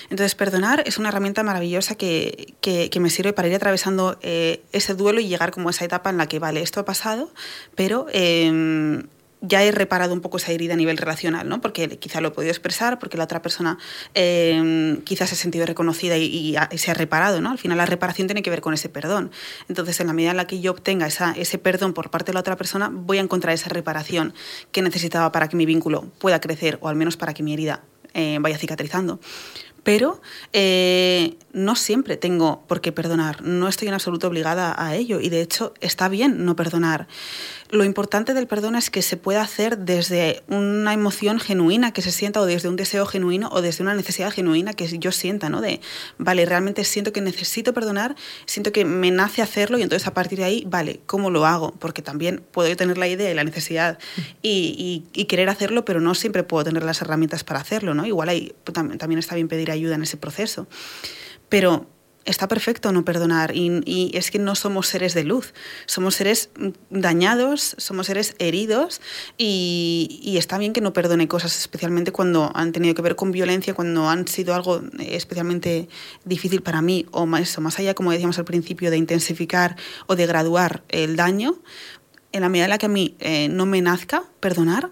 Entonces, 0.09 0.35
perdonar 0.35 0.83
es 0.87 0.97
una 0.97 1.11
herramienta 1.11 1.43
maravillosa 1.43 1.95
que, 1.95 2.55
me 2.99 3.11
sirve 3.11 3.35
para 3.35 3.49
ir 3.49 3.55
atravesando 3.55 4.19
eh, 4.23 4.63
ese 4.73 4.95
duelo 4.95 5.21
y 5.21 5.29
llegar 5.29 5.51
como 5.51 5.69
a 5.69 5.73
esa 5.73 5.85
etapa 5.85 6.09
en 6.09 6.17
la 6.17 6.27
que, 6.27 6.39
vale, 6.39 6.63
esto 6.63 6.81
ha 6.81 6.87
pasado, 6.87 7.31
pero 7.75 8.07
em, 8.13 9.03
ya 9.47 9.63
he 9.63 9.71
reparado 9.71 10.13
un 10.13 10.21
poco 10.21 10.39
esa 10.39 10.53
herida 10.53 10.75
a 10.75 10.77
nivel 10.77 10.97
relacional, 10.97 11.49
¿no? 11.49 11.61
Porque 11.61 11.99
quizá 11.99 12.21
lo 12.21 12.29
he 12.29 12.31
podido 12.31 12.51
expresar, 12.51 12.99
porque 12.99 13.17
la 13.17 13.25
otra 13.25 13.43
persona 13.43 13.79
eh, 14.15 14.99
quizás 15.05 15.29
se 15.29 15.35
ha 15.35 15.39
sentido 15.39 15.67
reconocida 15.67 16.17
y, 16.17 16.57
se 16.77 16.91
ha 16.91 16.95
reparado, 16.95 17.41
¿no? 17.41 17.51
Al 17.51 17.59
final 17.59 17.79
la 17.79 17.87
reparación 17.87 18.27
tiene 18.27 18.43
que 18.43 18.51
ver 18.51 18.61
con 18.61 18.75
ese 18.75 18.89
perdón. 18.89 19.31
Entonces, 19.69 20.01
en 20.01 20.07
la 20.07 20.13
medida 20.13 20.31
en 20.31 20.37
la 20.37 20.47
que 20.47 20.61
yo 20.61 20.73
obtenga 20.73 21.07
ese 21.07 21.59
perdón 21.59 21.93
por 21.93 22.11
parte 22.11 22.33
de 22.33 22.35
la 22.35 22.41
otra 22.41 22.57
persona, 22.57 22.91
voy 22.93 23.19
a 23.19 23.21
encontrar 23.21 23.55
esa 23.55 23.69
reparación 23.69 24.35
que 24.73 24.83
necesitaba 24.83 25.33
para 25.33 25.49
que 25.49 25.57
mi 25.57 25.67
vínculo 25.67 26.07
pueda 26.19 26.41
crecer 26.41 26.79
o 26.81 26.89
al 26.89 26.97
menos 26.97 27.17
para 27.17 27.35
que 27.35 27.43
mi 27.43 27.53
herida 27.53 27.83
eh, 28.15 28.39
vaya 28.41 28.59
cicatrizando 28.59 29.21
pero 29.85 30.21
eh, 30.53 31.37
no 31.53 31.77
siempre 31.77 32.17
tengo 32.17 32.65
por 32.67 32.81
qué 32.81 32.91
perdonar, 32.91 33.43
no 33.43 33.69
estoy 33.69 33.89
en 33.89 33.95
absoluto 33.95 34.27
obligada 34.27 34.75
a 34.77 34.97
ello 34.97 35.21
y 35.21 35.29
de 35.29 35.41
hecho 35.41 35.75
está 35.81 36.09
bien 36.09 36.45
no 36.45 36.57
perdonar. 36.57 37.07
Lo 37.71 37.85
importante 37.85 38.35
del 38.35 38.47
perdón 38.47 38.77
es 38.77 38.91
que 38.91 39.03
se 39.03 39.17
pueda 39.17 39.43
hacer 39.43 39.79
desde 39.79 40.43
una 40.49 40.93
emoción 40.93 41.41
genuina 41.41 41.93
que 41.93 42.03
se 42.03 42.13
sienta 42.13 42.41
o 42.41 42.47
desde 42.47 42.69
un 42.69 42.77
deseo 42.77 43.05
genuino 43.05 43.49
o 43.51 43.63
desde 43.63 43.83
una 43.83 43.95
necesidad 43.95 44.31
genuina 44.31 44.75
que 44.75 44.87
yo 44.99 45.11
sienta, 45.11 45.49
¿no? 45.49 45.61
De, 45.61 45.81
vale, 46.19 46.45
realmente 46.45 46.85
siento 46.85 47.13
que 47.13 47.21
necesito 47.21 47.75
perdonar, 47.75 48.15
siento 48.47 48.71
que 48.71 48.85
me 48.85 49.11
nace 49.11 49.43
hacerlo 49.43 49.79
y 49.79 49.83
entonces 49.83 50.07
a 50.07 50.15
partir 50.15 50.39
de 50.39 50.45
ahí, 50.45 50.65
vale, 50.69 51.01
¿cómo 51.07 51.31
lo 51.31 51.47
hago? 51.47 51.73
Porque 51.73 52.01
también 52.01 52.45
puedo 52.53 52.75
tener 52.77 52.97
la 52.97 53.09
idea 53.09 53.31
y 53.31 53.35
la 53.35 53.45
necesidad 53.45 53.99
y, 54.41 55.05
querer 55.29 55.49
hacerlo, 55.49 55.85
pero 55.85 56.01
no 56.01 56.15
siempre 56.15 56.45
puedo 56.45 56.65
tener 56.65 56.85
las 56.85 57.01
herramientas 57.01 57.43
para 57.43 57.59
hacerlo, 57.59 57.95
¿no? 57.95 58.07
Igual 58.07 58.29
ahí, 58.29 58.55
pues, 58.63 58.75
también 58.75 59.19
está 59.19 59.35
bien 59.35 59.49
pedir 59.49 59.71
ayuda 59.75 59.95
en 59.97 60.03
ese 60.03 60.17
proceso. 60.17 60.67
Pero 61.49 61.87
está 62.25 62.49
perfecto 62.49 62.93
no 62.93 63.05
perdonar 63.05 63.55
y, 63.55 64.11
es 64.15 64.31
que 64.31 64.39
no 64.39 64.55
somos 64.55 64.89
seres 64.89 65.15
de 65.15 65.25
luz, 65.25 65.53
somos 65.87 66.15
seres 66.15 66.51
dañados, 66.91 67.75
somos 67.79 68.07
seres 68.07 68.35
heridos 68.39 69.01
y, 69.37 70.35
está 70.39 70.59
bien 70.59 70.73
que 70.73 70.81
no 70.81 70.93
perdone 70.93 71.29
cosas, 71.29 71.57
especialmente 71.59 72.13
cuando 72.13 72.51
han 72.55 72.73
tenido 72.73 72.95
que 72.95 73.03
ver 73.03 73.17
con 73.17 73.33
violencia, 73.33 73.75
cuando 73.75 74.09
han 74.09 74.27
sido 74.27 74.55
algo 74.55 74.83
especialmente 74.99 75.89
difícil 76.25 76.63
para 76.63 76.83
mí 76.83 77.07
o 77.11 77.27
más, 77.27 77.59
más 77.61 77.79
allá, 77.79 77.95
como 77.95 78.11
decíamos 78.11 78.39
al 78.39 78.45
principio, 78.45 78.91
de 78.91 78.97
intensificar 78.97 79.77
o 80.07 80.17
de 80.17 80.27
graduar 80.27 80.83
el 80.89 81.17
daño, 81.17 81.59
en 82.33 82.41
la 82.41 82.49
medida 82.49 82.65
en 82.65 82.71
la 82.71 82.79
que 82.79 82.87
a 82.87 82.89
mí 82.89 83.15
eh, 83.21 83.49
no 83.49 83.65
me 83.65 83.81
nazca 83.81 84.25
perdonar, 84.41 84.91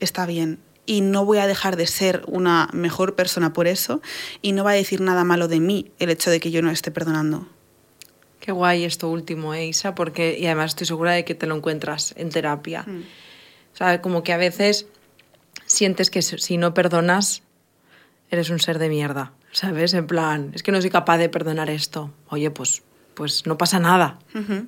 está 0.00 0.26
bien 0.26 0.58
y 0.90 1.02
no 1.02 1.24
voy 1.24 1.38
a 1.38 1.46
dejar 1.46 1.76
de 1.76 1.86
ser 1.86 2.24
una 2.26 2.68
mejor 2.72 3.14
persona 3.14 3.52
por 3.52 3.68
eso 3.68 4.02
y 4.42 4.50
no 4.50 4.64
va 4.64 4.72
a 4.72 4.74
decir 4.74 5.00
nada 5.00 5.22
malo 5.22 5.46
de 5.46 5.60
mí 5.60 5.92
el 6.00 6.10
hecho 6.10 6.32
de 6.32 6.40
que 6.40 6.50
yo 6.50 6.62
no 6.62 6.70
esté 6.72 6.90
perdonando. 6.90 7.46
Qué 8.40 8.50
guay 8.50 8.82
esto 8.82 9.08
último, 9.08 9.54
eh, 9.54 9.66
Isa, 9.66 9.94
porque 9.94 10.36
y 10.36 10.46
además 10.46 10.72
estoy 10.72 10.88
segura 10.88 11.12
de 11.12 11.24
que 11.24 11.36
te 11.36 11.46
lo 11.46 11.54
encuentras 11.54 12.12
en 12.16 12.30
terapia. 12.30 12.82
Mm. 12.88 13.02
O 13.72 13.76
sea, 13.76 14.02
como 14.02 14.24
que 14.24 14.32
a 14.32 14.36
veces 14.36 14.86
sientes 15.64 16.10
que 16.10 16.22
si 16.22 16.56
no 16.56 16.74
perdonas 16.74 17.44
eres 18.32 18.50
un 18.50 18.58
ser 18.58 18.80
de 18.80 18.88
mierda, 18.88 19.32
¿sabes? 19.52 19.94
En 19.94 20.08
plan, 20.08 20.50
es 20.56 20.64
que 20.64 20.72
no 20.72 20.80
soy 20.80 20.90
capaz 20.90 21.18
de 21.18 21.28
perdonar 21.28 21.70
esto. 21.70 22.10
Oye, 22.30 22.50
pues 22.50 22.82
pues 23.14 23.46
no 23.46 23.58
pasa 23.58 23.78
nada, 23.78 24.18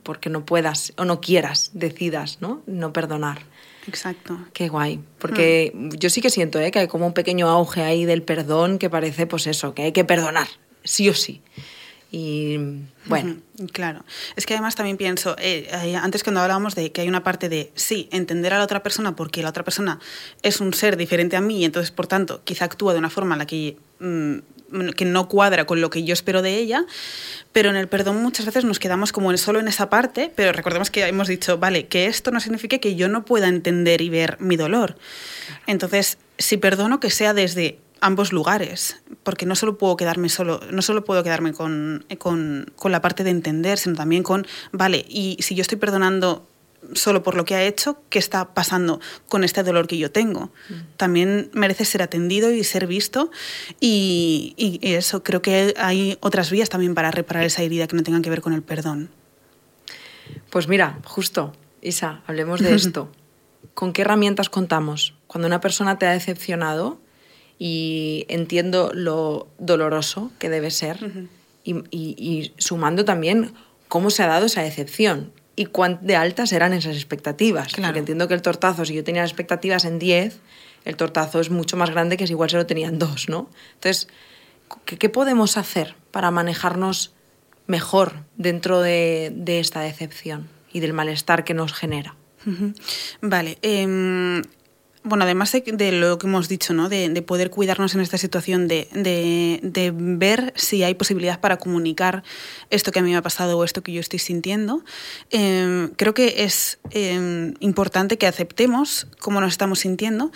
porque 0.03 0.29
no 0.29 0.45
puedas 0.45 0.93
o 0.99 1.05
no 1.05 1.21
quieras, 1.21 1.71
decidas, 1.73 2.39
¿no? 2.41 2.63
No 2.67 2.93
perdonar. 2.93 3.39
Exacto. 3.87 4.38
Qué 4.53 4.68
guay. 4.68 5.01
Porque 5.18 5.73
mm. 5.75 5.90
yo 5.90 6.11
sí 6.11 6.21
que 6.21 6.31
siento 6.31 6.61
¿eh? 6.61 6.71
que 6.71 6.81
hay 6.81 6.88
como 6.88 7.07
un 7.07 7.12
pequeño 7.12 7.49
auge 7.49 7.83
ahí 7.83 8.05
del 8.05 8.23
perdón 8.23 8.79
que 8.79 8.90
parece, 8.90 9.27
pues 9.27 9.47
eso, 9.47 9.75
que 9.75 9.83
hay 9.83 9.92
que 9.92 10.05
perdonar, 10.05 10.49
sí 10.85 11.09
o 11.09 11.14
sí. 11.14 11.42
Y 12.14 12.59
bueno. 13.07 13.37
Claro. 13.73 14.05
Es 14.37 14.45
que 14.45 14.53
además 14.53 14.75
también 14.75 14.99
pienso, 14.99 15.35
eh, 15.38 15.66
eh, 15.73 15.97
antes 15.97 16.23
cuando 16.23 16.42
hablábamos 16.42 16.75
de 16.75 16.92
que 16.92 17.01
hay 17.01 17.09
una 17.09 17.25
parte 17.25 17.49
de, 17.49 17.73
sí, 17.75 18.09
entender 18.12 18.53
a 18.53 18.59
la 18.59 18.64
otra 18.64 18.83
persona 18.83 19.16
porque 19.16 19.42
la 19.42 19.49
otra 19.49 19.64
persona 19.64 19.99
es 20.42 20.61
un 20.61 20.75
ser 20.75 20.99
diferente 20.99 21.37
a 21.37 21.40
mí 21.40 21.61
y 21.61 21.64
entonces, 21.64 21.90
por 21.90 22.07
tanto, 22.07 22.42
quizá 22.45 22.66
actúa 22.66 22.92
de 22.92 22.99
una 22.99 23.09
forma 23.09 23.35
en 23.35 23.38
la 23.38 23.47
que 23.47 23.79
mm, 24.01 24.38
que 24.97 25.05
no 25.05 25.29
cuadra 25.29 25.65
con 25.65 25.81
lo 25.81 25.91
que 25.91 26.05
yo 26.05 26.13
espero 26.13 26.43
de 26.43 26.57
ella, 26.57 26.85
pero 27.53 27.71
en 27.71 27.77
el 27.77 27.89
perdón 27.89 28.23
muchas 28.23 28.47
veces 28.47 28.65
nos 28.65 28.79
quedamos 28.79 29.13
como 29.13 29.37
solo 29.37 29.61
en 29.61 29.69
esa 29.69 29.91
parte, 29.91 30.33
pero 30.35 30.53
recordemos 30.53 30.91
que 30.91 31.07
hemos 31.07 31.29
dicho, 31.29 31.59
vale, 31.59 31.87
que 31.87 32.07
esto 32.07 32.31
no 32.31 32.41
signifique 32.41 32.81
que 32.81 32.95
yo 32.95 33.09
no 33.09 33.25
pueda 33.25 33.49
entender 33.49 34.01
y 34.01 34.09
ver 34.09 34.37
mi 34.41 34.57
dolor. 34.57 34.97
Entonces, 35.67 36.19
si 36.39 36.57
perdono, 36.57 37.01
que 37.01 37.11
sea 37.11 37.35
desde 37.35 37.79
ambos 38.01 38.33
lugares, 38.33 38.97
porque 39.23 39.47
no 39.47 39.55
solo 39.55 39.79
puedo 39.79 39.97
quedarme 39.97 40.29
solo, 40.29 40.61
no 40.71 40.83
solo 40.83 41.05
puedo 41.05 41.23
quedarme 41.23 41.53
con, 41.53 42.05
con, 42.19 42.71
con 42.75 42.91
la 42.91 43.01
parte 43.01 43.23
de 43.23 43.31
entender, 43.31 43.79
sino 43.79 43.95
también 43.95 44.25
con, 44.25 44.47
vale, 44.73 45.05
y 45.09 45.37
si 45.41 45.55
yo 45.55 45.63
estoy 45.63 45.79
perdonando 45.79 46.47
solo 46.95 47.23
por 47.23 47.35
lo 47.35 47.45
que 47.45 47.55
ha 47.55 47.64
hecho, 47.64 48.03
qué 48.09 48.18
está 48.18 48.55
pasando 48.55 49.01
con 49.29 49.45
este 49.45 49.62
dolor 49.62 49.87
que 49.87 49.99
yo 49.99 50.11
tengo. 50.11 50.51
Mm. 50.68 50.75
También 50.97 51.51
merece 51.53 51.85
ser 51.85 52.03
atendido 52.03 52.53
y 52.53 52.64
ser 52.64 52.87
visto 52.87 53.31
y, 53.81 54.79
eso, 54.83 55.23
creo 55.23 55.42
que 55.42 55.75
hay 55.79 56.18
otras 56.21 56.51
vías 56.51 56.68
también 56.68 56.95
para 56.95 57.11
reparar 57.11 57.45
esa 57.45 57.62
herida 57.62 57.87
que 57.87 57.97
no 57.97 58.03
tengan 58.03 58.23
que 58.23 58.31
ver 58.31 58.40
con 58.40 58.53
el 58.53 58.62
perdón. 58.62 59.11
Pues 60.51 60.68
mira, 60.68 60.99
justo, 61.05 61.53
Isa, 61.81 62.23
hablemos 62.27 62.61
de 62.61 62.75
esto. 62.75 63.11
¿Con 63.75 63.92
qué 63.92 64.03
herramientas 64.03 64.49
contamos? 64.49 65.14
Cuando 65.27 65.47
una 65.47 65.61
persona 65.61 65.99
te 65.99 66.07
ha 66.07 66.12
decepcionado 66.12 67.01
y 67.59 68.27
entiendo 68.29 68.90
lo 68.92 69.49
doloroso 69.59 70.33
que 70.38 70.51
debe 70.51 70.71
ser 70.71 70.99
y, 71.64 71.77
y 71.90 72.53
sumando 72.59 73.05
también 73.05 73.55
cómo 73.88 74.11
se 74.11 74.25
ha 74.25 74.27
dado 74.27 74.47
esa 74.47 74.62
decepción 74.62 75.33
y 75.57 75.67
cuán 75.67 75.99
de 76.03 76.17
altas 76.17 76.53
eran 76.53 76.73
esas 76.73 76.97
expectativas. 76.97 77.75
Porque 77.75 77.99
entiendo 77.99 78.29
que 78.29 78.35
el 78.35 78.43
tortazo, 78.43 78.85
si 78.85 78.95
yo 78.95 79.05
tenía 79.05 79.23
expectativas 79.23 79.85
en 79.85 79.99
10, 79.99 80.38
el 80.85 80.97
tortazo 80.97 81.41
es 81.41 81.51
mucho 81.51 81.77
más 81.77 81.91
grande 81.91 82.17
que 82.17 82.27
si 82.27 82.33
igual 82.33 82.51
se 82.51 82.57
lo 82.57 82.67
tenían 82.67 82.99
dos, 82.99 83.29
¿no? 83.29 83.51
Entonces, 83.75 84.09
¿qué, 84.85 85.09
podemos 85.09 85.57
hacer 85.57 85.95
para 86.11 86.31
manejarnos 86.31 87.12
mejor 87.67 88.25
dentro 88.37 88.81
de, 88.81 89.33
esta 89.47 89.81
decepción 89.81 90.49
y 90.73 90.81
del 90.81 90.93
malestar 90.93 91.45
que 91.45 91.55
nos 91.55 91.73
genera? 91.73 92.17
Vale. 93.21 93.59
Em, 93.62 94.43
bueno, 95.05 95.25
además 95.25 95.53
de, 95.53 95.93
lo 95.93 96.19
que 96.19 96.27
hemos 96.27 96.49
dicho, 96.49 96.75
¿no? 96.75 96.88
de, 96.88 97.23
poder 97.23 97.51
cuidarnos 97.51 97.95
en 97.95 98.01
esta 98.01 98.19
situación, 98.19 98.69
de, 98.69 98.88
de, 98.93 99.93
ver 99.95 100.53
si 100.57 100.85
hay 100.85 100.95
posibilidad 100.95 101.41
para 101.41 101.57
comunicar 101.57 102.23
esto 102.71 102.93
que 102.93 103.01
a 103.01 103.03
mí 103.03 103.11
me 103.11 103.17
ha 103.17 103.23
pasado 103.23 103.59
o 103.59 103.65
esto 103.65 103.83
que 103.83 103.93
yo 103.93 104.01
estoy 104.01 104.21
sintiendo, 104.21 104.85
em, 105.31 105.88
creo 105.97 106.15
que 106.15 106.45
es 106.45 106.79
em, 106.91 107.55
importante 107.61 108.17
que 108.17 108.27
aceptemos 108.27 109.09
cómo 109.19 109.41
nos 109.41 109.53
estamos 109.53 109.81
sintiendo 109.81 110.31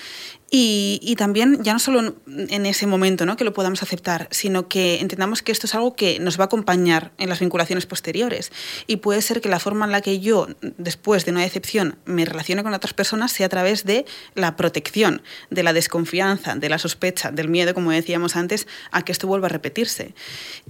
y, 0.49 1.17
también, 1.19 1.63
ya 1.65 1.73
no 1.73 1.81
solo 1.81 2.15
en 2.27 2.67
ese 2.67 2.87
momento 2.87 3.27
¿no? 3.27 3.37
que 3.37 3.43
lo 3.43 3.53
podamos 3.53 3.83
aceptar, 3.83 4.29
sino 4.31 4.69
que 4.69 5.01
entendamos 5.01 5.43
que 5.43 5.51
esto 5.51 5.67
es 5.67 5.75
algo 5.75 5.97
que 5.97 6.21
nos 6.21 6.39
va 6.39 6.45
a 6.45 6.47
acompañar 6.47 7.11
en 7.19 7.29
las 7.29 7.41
vinculaciones 7.41 7.85
posteriores. 7.87 8.53
Y 8.87 8.97
puede 8.97 9.23
ser 9.23 9.41
que 9.41 9.49
la 9.49 9.59
forma 9.59 9.87
en 9.87 9.93
la 9.93 10.03
que 10.03 10.21
yo, 10.21 10.47
después 10.79 11.25
de 11.25 11.33
una 11.33 11.41
decepción, 11.43 11.99
me 12.05 12.25
relacione 12.25 12.63
con 12.63 12.73
otras 12.75 12.95
personas 12.95 13.33
sea 13.33 13.47
a 13.47 13.49
través 13.49 13.85
de 13.85 14.07
la 14.35 14.55
protección, 14.55 15.21
de 15.51 15.65
la 15.65 15.73
desconfianza, 15.73 16.55
de 16.55 16.69
la 16.69 16.79
sospecha, 16.79 17.33
del 17.33 17.49
miedo, 17.49 17.75
como 17.75 17.91
decíamos 17.91 18.37
antes, 18.37 18.69
a 18.93 19.03
que 19.03 19.11
esto 19.11 19.27
vuelva 19.27 19.47
a 19.47 19.51
repetirse. 19.51 20.15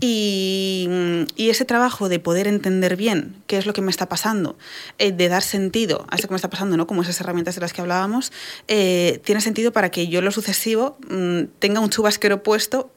Y, 0.01 0.89
ese 1.37 1.65
trabajo 1.65 2.09
de 2.09 2.19
poder 2.19 2.49
entender 2.49 2.97
bien 2.97 3.37
qué 3.47 3.57
es 3.57 3.67
lo 3.67 3.73
que 3.73 3.81
me 3.81 3.91
está 3.91 4.09
pasando, 4.09 4.59
eh, 4.99 5.12
de 5.12 5.29
dar 5.29 5.43
sentido 5.43 6.05
a 6.11 6.17
esto 6.17 6.27
que 6.27 6.33
me 6.33 6.37
está 6.37 6.51
pasando, 6.51 6.77
¿no? 6.77 6.89
como 6.89 7.03
esas 7.03 7.21
herramientas 7.21 7.55
de 7.55 7.61
las 7.61 7.73
que 7.73 7.81
hablábamos, 7.81 8.33
eh, 8.67 9.21
tiene 9.25 9.41
sentido 9.41 9.66
para 9.73 9.91
que 9.91 10.09
yo 10.09 10.21
lo 10.21 10.31
sucesivo 10.31 10.97
mm, 11.09 11.45
tenga 11.59 11.81
un 11.81 11.91
chubasquero 11.91 12.43
puesto 12.43 12.91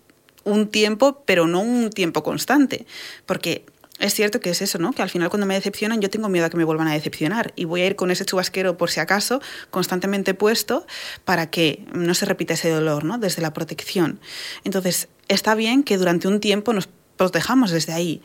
un 0.43 0.67
tiempo, 0.67 1.23
pero 1.25 1.47
no 1.47 1.61
un 1.61 1.89
tiempo 1.89 2.23
constante. 2.23 2.85
Porque 3.25 3.65
es 3.99 4.13
cierto 4.13 4.39
que 4.39 4.49
es 4.49 4.61
eso, 4.61 4.79
¿no? 4.79 4.93
Que 4.93 5.01
al 5.01 5.09
final 5.09 5.29
cuando 5.29 5.45
me 5.45 5.53
decepcionan 5.53 5.99
yo 6.01 6.09
tengo 6.09 6.29
miedo 6.29 6.45
a 6.45 6.49
que 6.49 6.57
me 6.57 6.63
vuelvan 6.63 6.87
a 6.87 6.93
decepcionar 6.93 7.51
y 7.55 7.65
voy 7.65 7.81
a 7.81 7.87
ir 7.87 7.95
con 7.95 8.11
ese 8.11 8.25
chubasquero 8.25 8.77
por 8.77 8.89
si 8.89 9.01
acaso 9.01 9.41
constantemente 9.69 10.33
puesto 10.33 10.87
para 11.25 11.49
que 11.49 11.85
no 11.93 12.13
se 12.13 12.25
repita 12.25 12.53
ese 12.53 12.69
dolor, 12.69 13.03
¿no? 13.03 13.17
Desde 13.17 13.41
la 13.41 13.53
protección. 13.53 14.19
Entonces, 14.63 15.09
está 15.27 15.53
bien 15.53 15.83
que 15.83 15.97
durante 15.97 16.27
un 16.27 16.39
tiempo 16.39 16.71
nos 16.71 16.87
protejamos 17.19 17.71
desde 17.71 17.91
ahí, 17.91 18.21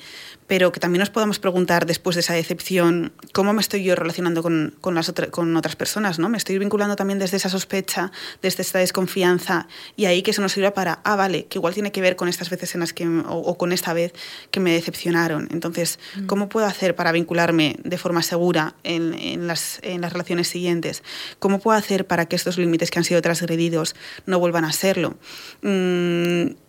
pero 0.46 0.70
que 0.70 0.78
también 0.78 1.00
nos 1.00 1.10
podamos 1.10 1.40
preguntar 1.40 1.84
después 1.84 2.14
de 2.14 2.20
esa 2.20 2.34
decepción 2.34 3.12
cómo 3.32 3.52
me 3.52 3.60
estoy 3.60 3.82
yo 3.82 3.96
relacionando 3.96 4.40
con, 4.40 4.76
con, 4.80 4.94
las 4.94 5.12
con 5.32 5.56
otras 5.56 5.74
personas, 5.74 6.20
¿no? 6.20 6.28
Me 6.28 6.38
estoy 6.38 6.60
vinculando 6.60 6.94
también 6.94 7.18
desde 7.18 7.36
esa 7.36 7.48
sospecha, 7.48 8.12
desde 8.40 8.62
esta 8.62 8.78
desconfianza 8.78 9.66
y 9.96 10.04
ahí 10.04 10.22
que 10.22 10.30
eso 10.30 10.42
nos 10.42 10.52
sirva 10.52 10.74
para, 10.74 11.00
ah, 11.02 11.16
vale, 11.16 11.46
que 11.46 11.58
igual 11.58 11.74
tiene 11.74 11.90
que 11.90 12.00
ver 12.00 12.14
con 12.14 12.28
estas 12.28 12.50
veces 12.50 12.72
en 12.74 12.80
las 12.82 12.92
que, 12.92 13.04
o, 13.08 13.58
con 13.58 13.72
esta 13.72 13.94
vez 13.94 14.12
que 14.52 14.60
me 14.60 14.70
decepcionaron. 14.70 15.48
Entonces, 15.50 15.98
mm. 16.14 16.26
¿cómo 16.26 16.48
puedo 16.48 16.66
hacer 16.66 16.94
para 16.94 17.10
vincularme 17.10 17.74
de 17.82 17.98
forma 17.98 18.22
segura 18.22 18.76
en, 18.84 19.12
en, 19.14 19.48
las, 19.48 19.80
en 19.82 20.02
las 20.02 20.12
relaciones 20.12 20.46
siguientes? 20.46 21.02
¿Cómo 21.40 21.58
puedo 21.58 21.76
hacer 21.76 22.06
para 22.06 22.26
que 22.26 22.36
estos 22.36 22.58
límites 22.58 22.92
que 22.92 23.00
han 23.00 23.04
sido 23.04 23.20
transgredidos 23.22 23.96
no 24.24 24.38
vuelvan 24.38 24.64
a 24.64 24.72
serlo? 24.72 25.16
Mm, 25.62 26.62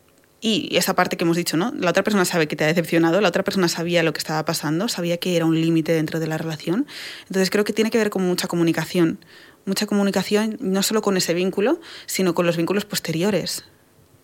y 0.46 0.78
esa 0.78 0.94
parte 0.94 1.18
que 1.18 1.24
hemos 1.24 1.38
dicho, 1.38 1.58
¿no? 1.58 1.74
La 1.76 1.90
otra 1.90 2.04
persona 2.04 2.24
sabe 2.24 2.48
que 2.48 2.56
te 2.56 2.64
ha 2.64 2.68
decepcionado, 2.68 3.20
la 3.20 3.30
otra 3.30 3.44
persona 3.44 3.68
sabía 3.68 4.04
lo 4.04 4.14
que 4.14 4.20
estaba 4.20 4.46
pasando, 4.46 4.88
sabía 4.88 5.18
que 5.18 5.36
era 5.36 5.44
un 5.44 5.60
límite 5.60 5.92
dentro 5.92 6.20
de 6.20 6.28
la 6.28 6.38
relación. 6.38 6.86
Entonces 7.22 7.50
creo 7.50 7.64
que 7.64 7.74
tiene 7.74 7.90
que 7.90 7.98
ver 7.98 8.12
con 8.12 8.22
mucha 8.22 8.48
comunicación. 8.48 9.18
Mucha 9.66 9.88
comunicación 9.88 10.58
no 10.60 10.84
solo 10.84 11.02
con 11.02 11.18
ese 11.18 11.34
vínculo, 11.34 11.82
sino 12.06 12.36
con 12.36 12.46
los 12.46 12.58
vínculos 12.58 12.86
posteriores. 12.86 13.66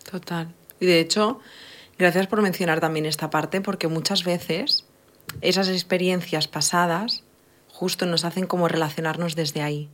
Total. 0.08 0.54
Y 0.78 0.86
de 0.86 1.00
hecho, 1.00 1.40
gracias 1.98 2.28
por 2.28 2.40
mencionar 2.40 2.78
también 2.78 3.04
esta 3.04 3.28
parte, 3.28 3.60
porque 3.60 3.88
muchas 3.88 4.22
veces 4.22 4.84
esas 5.40 5.68
experiencias 5.68 6.46
pasadas 6.46 7.24
justo 7.66 8.06
nos 8.06 8.24
hacen 8.24 8.46
como 8.46 8.68
relacionarnos 8.68 9.34
desde 9.34 9.62
ahí. 9.62 9.88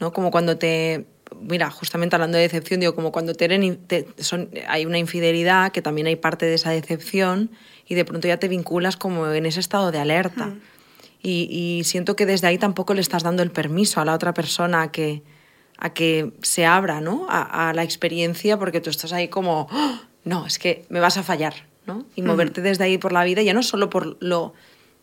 ¿no? 0.00 0.14
Como 0.14 0.30
cuando 0.30 0.56
te 0.56 1.04
mira, 1.40 1.70
justamente 1.70 2.16
hablando 2.16 2.36
de 2.36 2.42
decepción, 2.42 2.80
digo, 2.80 2.94
como 2.94 3.12
cuando 3.12 3.34
te, 3.34 4.06
son, 4.18 4.50
hay 4.68 4.86
una 4.86 4.98
infidelidad, 4.98 5.72
que 5.72 5.82
también 5.82 6.06
hay 6.06 6.16
parte 6.16 6.46
de 6.46 6.54
esa 6.54 6.70
decepción, 6.70 7.50
y 7.86 7.94
de 7.94 8.04
pronto 8.04 8.28
ya 8.28 8.38
te 8.38 8.48
vinculas 8.48 8.96
como 8.96 9.30
en 9.30 9.46
ese 9.46 9.60
estado 9.60 9.92
de 9.92 9.98
alerta. 9.98 10.54
Y, 11.22 11.82
siento 11.84 12.14
que 12.14 12.24
desde 12.24 12.46
ahí 12.46 12.58
tampoco 12.58 12.94
le 12.94 13.00
estás 13.00 13.24
dando 13.24 13.42
el 13.42 13.50
permiso 13.50 14.00
a 14.00 14.04
la 14.04 14.14
otra 14.14 14.32
persona 14.32 14.82
a 14.82 14.92
que, 14.92 15.22
a 15.76 15.92
que 15.92 16.32
se 16.42 16.66
abra 16.66 17.00
¿no? 17.00 17.26
a, 17.28 17.72
la 17.74 17.82
experiencia, 17.82 18.56
porque 18.58 18.80
tú 18.80 18.90
estás 18.90 19.12
ahí 19.12 19.26
como, 19.26 19.66
¡Oh! 19.72 19.98
no, 20.24 20.46
es 20.46 20.60
que 20.60 20.84
me 20.88 21.00
vas 21.00 21.16
a 21.16 21.24
fallar. 21.24 21.54
¿no? 21.84 22.04
Y 22.14 22.22
moverte 22.22 22.62
desde 22.62 22.84
ahí 22.84 22.98
por 22.98 23.12
la 23.12 23.24
vida, 23.24 23.42
ya 23.42 23.54
no 23.54 23.62
solo 23.62 23.90
por 23.90 24.16
lo 24.20 24.54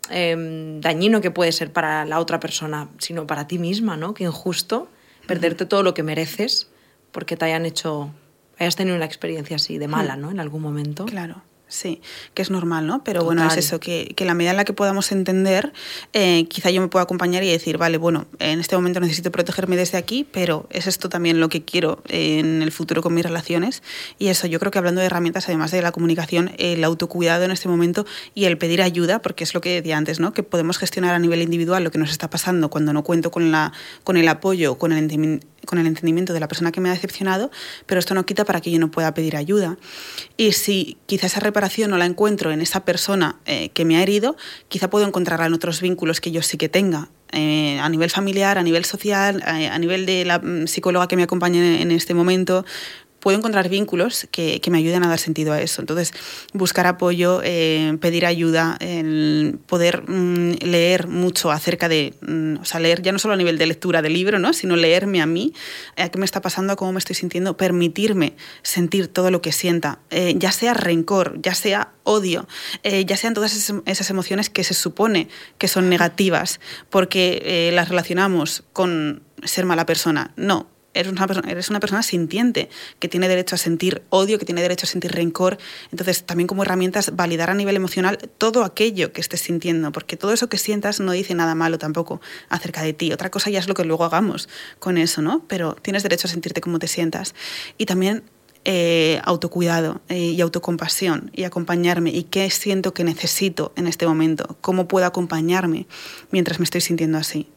em, 0.09 0.79
dañino 0.81 1.21
que 1.21 1.31
puede 1.31 1.51
ser 1.51 1.71
para 1.71 2.05
la 2.05 2.19
otra 2.19 2.39
persona, 2.39 2.89
sino 2.99 3.25
para 3.27 3.47
ti 3.47 3.57
misma, 3.57 3.95
¿no? 3.95 4.13
Que 4.13 4.25
injusto 4.25 4.89
perderte 5.25 5.65
todo 5.65 5.83
lo 5.83 5.93
que 5.93 6.03
mereces 6.03 6.69
porque 7.11 7.37
te 7.37 7.45
hayan 7.45 7.65
hecho, 7.65 8.11
hayas 8.59 8.75
tenido 8.75 8.95
una 8.95 9.05
experiencia 9.05 9.55
así 9.55 9.77
de 9.77 9.87
mala, 9.87 10.15
¿no? 10.15 10.31
En 10.31 10.39
algún 10.39 10.61
momento. 10.61 11.05
Claro. 11.05 11.43
Sí, 11.73 12.01
que 12.35 12.43
es 12.43 12.51
normal, 12.51 12.85
¿no? 12.85 13.03
Pero 13.03 13.23
bueno, 13.23 13.47
es 13.47 13.57
eso, 13.57 13.79
que, 13.79 14.13
que, 14.15 14.25
la 14.25 14.35
medida 14.35 14.51
en 14.51 14.57
la 14.57 14.63
que 14.63 14.73
podamos 14.73 15.11
entender, 15.11 15.73
eh, 16.13 16.45
quizá 16.47 16.69
yo 16.69 16.79
me 16.79 16.87
pueda 16.87 17.01
acompañar 17.01 17.43
y 17.43 17.49
decir, 17.49 17.79
vale, 17.79 17.97
bueno, 17.97 18.27
en 18.37 18.59
este 18.59 18.75
momento 18.75 18.99
necesito 18.99 19.31
protegerme 19.31 19.75
desde 19.75 19.97
aquí, 19.97 20.23
pero 20.31 20.67
es 20.69 20.85
esto 20.85 21.09
también 21.09 21.39
lo 21.39 21.49
que 21.49 21.63
quiero 21.65 22.03
en 22.09 22.61
el 22.61 22.71
futuro 22.71 23.01
con 23.01 23.15
mis 23.15 23.23
relaciones. 23.25 23.81
Y 24.19 24.27
eso, 24.27 24.45
yo 24.45 24.59
creo 24.59 24.71
que 24.71 24.77
hablando 24.77 25.01
de 25.01 25.07
herramientas, 25.07 25.45
además 25.47 25.71
de 25.71 25.81
la 25.81 25.91
comunicación, 25.91 26.51
el 26.59 26.83
autocuidado 26.83 27.43
en 27.43 27.49
este 27.49 27.67
momento 27.67 28.05
y 28.35 28.45
el 28.45 28.59
pedir 28.59 28.83
ayuda, 28.83 29.23
porque 29.23 29.43
es 29.43 29.55
lo 29.55 29.61
que 29.61 29.81
decía 29.81 29.97
antes, 29.97 30.19
¿no? 30.19 30.31
Que 30.31 30.43
podemos 30.43 30.77
gestionar 30.77 31.15
a 31.15 31.19
nivel 31.19 31.41
individual 31.41 31.83
lo 31.83 31.89
que 31.89 31.97
nos 31.97 32.11
está 32.11 32.29
pasando 32.29 32.69
cuando 32.69 32.93
no 32.93 33.03
cuento 33.03 33.31
con, 33.31 33.51
la, 33.51 33.73
con 34.03 34.15
el 34.15 34.27
apoyo, 34.27 34.77
con 34.77 34.91
el 34.91 34.99
entendimiento 34.99 35.47
con 35.65 35.79
el 35.79 35.87
entendimiento 35.87 36.33
de 36.33 36.39
la 36.39 36.47
persona 36.47 36.71
que 36.71 36.81
me 36.81 36.89
ha 36.89 36.93
decepcionado, 36.93 37.51
pero 37.85 37.99
esto 37.99 38.13
no 38.13 38.25
quita 38.25 38.45
para 38.45 38.61
que 38.61 38.71
yo 38.71 38.79
no 38.79 38.91
pueda 38.91 39.13
pedir 39.13 39.35
ayuda. 39.35 39.77
Y 40.37 40.53
si 40.53 40.97
quizá 41.05 41.27
esa 41.27 41.39
reparación 41.39 41.91
no 41.91 41.97
la 41.97 42.05
encuentro 42.05 42.51
en 42.51 42.61
esa 42.61 42.85
persona 42.85 43.37
eh, 43.45 43.69
que 43.69 43.85
me 43.85 43.97
ha 43.97 44.01
herido, 44.01 44.35
quizá 44.67 44.89
puedo 44.89 45.05
encontrarla 45.05 45.45
en 45.45 45.53
otros 45.53 45.81
vínculos 45.81 46.21
que 46.21 46.31
yo 46.31 46.41
sí 46.41 46.57
que 46.57 46.69
tenga, 46.69 47.09
eh, 47.31 47.79
a 47.79 47.89
nivel 47.89 48.11
familiar, 48.11 48.59
a 48.59 48.63
nivel 48.63 48.85
social, 48.85 49.43
eh, 49.47 49.67
a 49.67 49.79
nivel 49.79 50.05
de 50.05 50.23
la 50.23 50.37
mm, 50.37 50.67
psicóloga 50.67 51.07
que 51.07 51.15
me 51.15 51.23
acompaña 51.23 51.81
en 51.81 51.89
este 51.91 52.13
momento, 52.13 52.63
puedo 53.23 53.37
encontrar 53.37 53.69
vínculos 53.69 54.27
que, 54.31 54.59
que 54.59 54.69
me 54.69 54.79
ayuden 54.79 55.01
a 55.05 55.07
dar 55.07 55.17
sentido 55.17 55.53
a 55.53 55.61
eso. 55.61 55.81
Entonces, 55.81 56.11
buscar 56.51 56.87
apoyo, 56.87 57.39
eh, 57.41 57.97
pedir 58.01 58.25
ayuda, 58.25 58.77
poder 59.65 60.03
mm, 60.09 60.55
leer 60.65 61.07
mucho 61.07 61.49
acerca 61.49 61.87
de, 61.87 62.15
mm, 62.19 62.57
o 62.59 62.65
sea, 62.65 62.81
leer 62.81 63.01
ya 63.01 63.13
no 63.13 63.19
solo 63.19 63.33
a 63.33 63.37
nivel 63.37 63.57
de 63.57 63.65
lectura 63.65 64.01
de 64.01 64.09
libro, 64.09 64.39
¿no? 64.39 64.51
sino 64.51 64.75
leerme 64.75 65.21
a 65.21 65.25
mí, 65.25 65.53
a 65.95 66.09
qué 66.09 66.19
me 66.19 66.25
está 66.25 66.41
pasando, 66.41 66.73
a 66.73 66.75
cómo 66.75 66.91
me 66.91 66.99
estoy 66.99 67.15
sintiendo, 67.15 67.55
permitirme 67.55 68.35
sentir 68.61 69.07
todo 69.07 69.31
lo 69.31 69.41
que 69.41 69.53
sienta, 69.53 69.99
eh, 70.09 70.33
ya 70.35 70.51
sea 70.51 70.73
rencor, 70.73 71.41
ya 71.41 71.53
sea 71.53 71.93
odio, 72.03 72.45
eh, 72.83 73.05
ya 73.05 73.15
sean 73.15 73.33
todas 73.33 73.55
esas, 73.55 74.09
emociones 74.09 74.49
que 74.49 74.65
se 74.65 74.73
supone 74.73 75.29
que 75.57 75.69
son 75.69 75.87
negativas, 75.87 76.59
porque 76.89 77.71
las 77.73 77.87
relacionamos 77.87 78.65
con 78.73 79.23
ser 79.45 79.65
mala 79.65 79.85
persona. 79.85 80.33
No, 80.35 80.72
eres 80.93 81.11
una, 81.11 81.27
persona, 81.27 81.51
eres 81.51 81.69
sintiente, 82.05 82.69
que 82.99 83.07
tiene 83.07 83.27
derecho 83.27 83.55
a 83.55 83.57
sentir 83.57 84.03
odio, 84.09 84.39
que 84.39 84.45
tiene 84.45 84.61
derecho 84.61 84.85
a 84.85 84.89
sentir 84.89 85.11
rencor. 85.11 85.57
Entonces, 85.91 86.23
también 86.23 86.47
como 86.47 86.63
herramientas, 86.63 87.15
validar 87.15 87.49
a 87.49 87.53
nivel 87.53 87.75
emocional 87.75 88.17
todo 88.37 88.63
aquello 88.63 89.13
que 89.13 89.21
estés 89.21 89.41
sintiendo, 89.41 89.91
porque 89.91 90.17
todo 90.17 90.33
eso 90.33 90.49
que 90.49 90.57
sientas 90.57 90.99
no 90.99 91.11
dice 91.11 91.35
nada 91.35 91.55
malo 91.55 91.77
tampoco 91.77 92.21
acerca 92.49 92.81
de 92.81 92.93
ti. 92.93 93.11
Otra 93.11 93.29
cosa 93.29 93.49
ya 93.49 93.59
es 93.59 93.67
lo 93.67 93.73
que 93.73 93.83
luego 93.83 94.05
hagamos 94.05 94.49
con 94.79 94.97
eso, 94.97 95.21
¿no? 95.21 95.43
Pero 95.47 95.75
tienes 95.81 96.03
derecho 96.03 96.27
a 96.27 96.31
sentirte 96.31 96.61
como 96.61 96.79
te 96.79 96.87
sientas. 96.87 97.35
Y 97.77 97.85
también 97.85 98.23
eh, 98.65 99.19
autocuidado 99.25 99.99
eh, 100.07 100.17
y 100.17 100.39
autocompasión 100.39 101.31
y 101.33 101.43
acompañarme 101.43 102.11
y 102.11 102.23
qué 102.23 102.49
siento 102.49 102.93
que 102.93 103.03
necesito 103.03 103.73
en 103.75 103.87
este 103.87 104.07
momento, 104.07 104.57
cómo 104.61 104.87
puedo 104.87 105.05
acompañarme 105.05 105.85
mientras 106.31 106.59
me 106.59 106.63
estoy 106.63 106.79
sintiendo 106.79 107.17
así. 107.17 107.49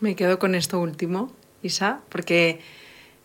Me 0.00 0.16
quedo 0.16 0.40
con 0.40 0.56
esto 0.56 0.80
último, 0.80 1.30
Isa, 1.66 2.00
porque 2.08 2.60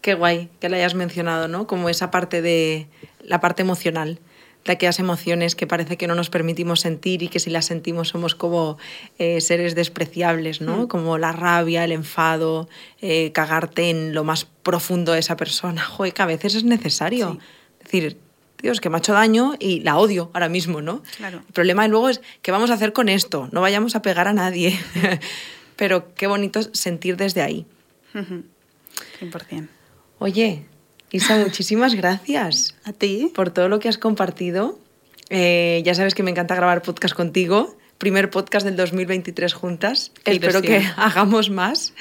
qué 0.01 0.13
guay 0.15 0.49
que 0.60 0.69
la 0.69 0.77
hayas 0.77 0.95
mencionado, 0.95 1.47
¿no? 1.47 1.67
Como 1.67 1.89
esa 1.89 2.12
parte 2.12 2.41
de 2.41 2.88
la 3.23 3.39
parte 3.39 3.62
emocional, 3.62 4.19
de 4.65 4.73
aquellas 4.73 4.99
emociones 4.99 5.56
que 5.56 5.65
parece 5.65 5.97
que 5.97 6.08
no 6.08 6.15
nos 6.15 6.30
permitimos 6.30 6.82
sentir 6.82 7.23
y 7.23 7.30
que 7.30 7.39
si 7.39 7.49
las 7.49 7.65
sentimos 7.65 8.10
somos 8.10 8.36
como 8.36 8.77
eh, 9.17 9.41
seres 9.41 9.73
despreciables, 9.75 10.62
¿no? 10.62 10.84
Mm. 10.84 10.88
Como 10.88 11.17
la 11.17 11.32
rabia, 11.32 11.84
el 11.84 11.91
enfado, 11.91 12.69
eh, 13.01 13.32
cagarte 13.32 13.89
en 13.89 14.13
lo 14.13 14.23
más 14.23 14.45
profundo 14.45 15.13
de 15.13 15.19
esa 15.19 15.36
persona. 15.36 15.84
Joder, 15.86 16.13
que 16.13 16.21
a 16.21 16.27
veces 16.27 16.56
es 16.56 16.63
necesario. 16.63 17.39
decir, 17.84 18.17
Dios, 18.62 18.80
que 18.80 18.89
me 18.89 18.97
ha 18.97 18.99
hecho 18.99 19.13
daño 19.13 19.56
y 19.60 19.80
la 19.80 19.97
odio 19.97 20.30
ahora 20.34 20.49
mismo, 20.49 20.82
¿no? 20.82 21.01
Claro. 21.17 21.41
El 21.47 21.54
problema 21.54 21.88
luego 21.88 22.10
es, 22.10 22.21
¿qué 22.43 22.51
vamos 22.51 22.69
a 22.69 22.75
hacer 22.75 22.93
con 22.93 23.10
esto? 23.10 23.49
No 23.51 23.62
vayamos 23.62 23.95
a 23.95 24.04
pegar 24.04 24.27
a 24.27 24.34
nadie. 24.34 24.80
pero 25.75 26.13
qué 26.13 26.27
bonito 26.27 26.62
sentir 26.73 27.17
desde 27.17 27.41
ahí. 27.41 27.65
100%. 28.13 29.67
Oye, 30.19 30.65
Isa, 31.12 31.38
muchísimas 31.43 31.95
gracias. 31.95 32.76
A 32.84 32.93
ti. 32.93 33.32
Por 33.34 33.52
todo 33.52 33.69
lo 33.69 33.80
que 33.80 33.89
has 33.89 33.97
compartido. 33.97 34.80
Eh, 35.30 35.82
ya 35.86 35.93
sabes 35.95 36.15
que 36.15 36.24
me 36.24 36.32
encanta 36.32 36.56
grabar 36.56 36.82
podcast 36.82 37.15
contigo. 37.15 37.78
Primer 37.97 38.30
podcast 38.30 38.65
del 38.65 38.76
2023 38.76 39.54
juntas. 39.54 40.12
Espero 40.26 40.62
que 40.62 40.84
hagamos 40.97 41.50
más. 41.50 41.93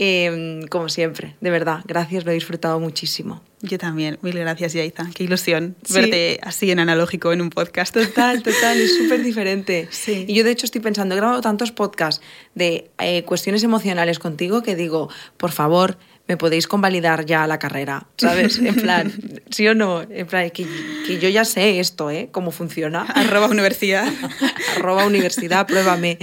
Em, 0.00 0.62
como 0.68 0.88
siempre, 0.88 1.34
de 1.40 1.50
verdad, 1.50 1.80
gracias, 1.84 2.24
lo 2.24 2.30
he 2.30 2.34
disfrutado 2.34 2.78
muchísimo. 2.78 3.42
Yo 3.62 3.78
también, 3.78 4.16
mil 4.22 4.38
gracias, 4.38 4.72
Yaiza. 4.72 5.10
Qué 5.12 5.24
ilusión 5.24 5.74
verte 5.90 6.38
así 6.44 6.70
en 6.70 6.78
analógico 6.78 7.32
en 7.32 7.40
un 7.40 7.50
podcast. 7.50 7.92
Total, 7.92 8.40
total, 8.44 8.78
es 8.78 8.96
súper 8.96 9.24
diferente. 9.24 9.88
Sí. 9.90 10.24
Y 10.28 10.34
yo, 10.34 10.44
de 10.44 10.52
hecho, 10.52 10.66
estoy 10.66 10.80
pensando, 10.80 11.16
he 11.16 11.18
grabado 11.18 11.40
tantos 11.40 11.72
podcasts 11.72 12.22
de 12.54 12.92
eh, 13.00 13.24
cuestiones 13.24 13.64
emocionales 13.64 14.20
contigo 14.20 14.62
que 14.62 14.76
digo, 14.76 15.10
por 15.36 15.50
favor, 15.50 15.98
me 16.28 16.36
podéis 16.36 16.68
convalidar 16.68 17.24
ya 17.24 17.46
la 17.46 17.58
carrera, 17.58 18.06
¿sabes? 18.18 18.58
En 18.58 18.74
plan, 18.74 19.12
¿sí 19.50 19.66
o 19.66 19.74
no? 19.74 20.02
En 20.02 20.26
plan, 20.26 20.50
que, 20.50 20.66
que 21.06 21.18
yo 21.18 21.30
ya 21.30 21.46
sé 21.46 21.80
esto, 21.80 22.10
¿eh? 22.10 22.28
Cómo 22.30 22.50
funciona. 22.50 23.02
Arroba 23.02 23.48
universidad. 23.48 24.06
Arroba 24.76 25.06
universidad, 25.06 25.66
pruébame. 25.66 26.18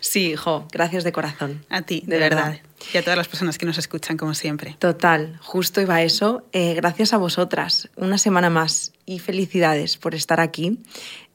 Sí, 0.00 0.30
hijo, 0.30 0.66
gracias 0.72 1.02
de 1.02 1.10
corazón. 1.10 1.64
A 1.68 1.82
ti, 1.82 2.04
de, 2.06 2.18
verdad. 2.18 2.60
Y 2.94 2.98
a 2.98 3.02
todas 3.02 3.18
las 3.18 3.26
personas 3.26 3.58
que 3.58 3.66
nos 3.66 3.78
escuchan, 3.78 4.16
como 4.16 4.32
siempre. 4.34 4.76
Total, 4.78 5.36
justo 5.42 5.80
iba 5.80 6.00
eso. 6.02 6.46
Eh, 6.52 6.74
gracias 6.74 7.12
a 7.12 7.16
vosotras, 7.16 7.90
una 7.96 8.16
semana 8.16 8.50
más 8.50 8.92
y 9.06 9.18
felicidades 9.18 9.96
por 9.96 10.14
estar 10.14 10.40
aquí. 10.40 10.78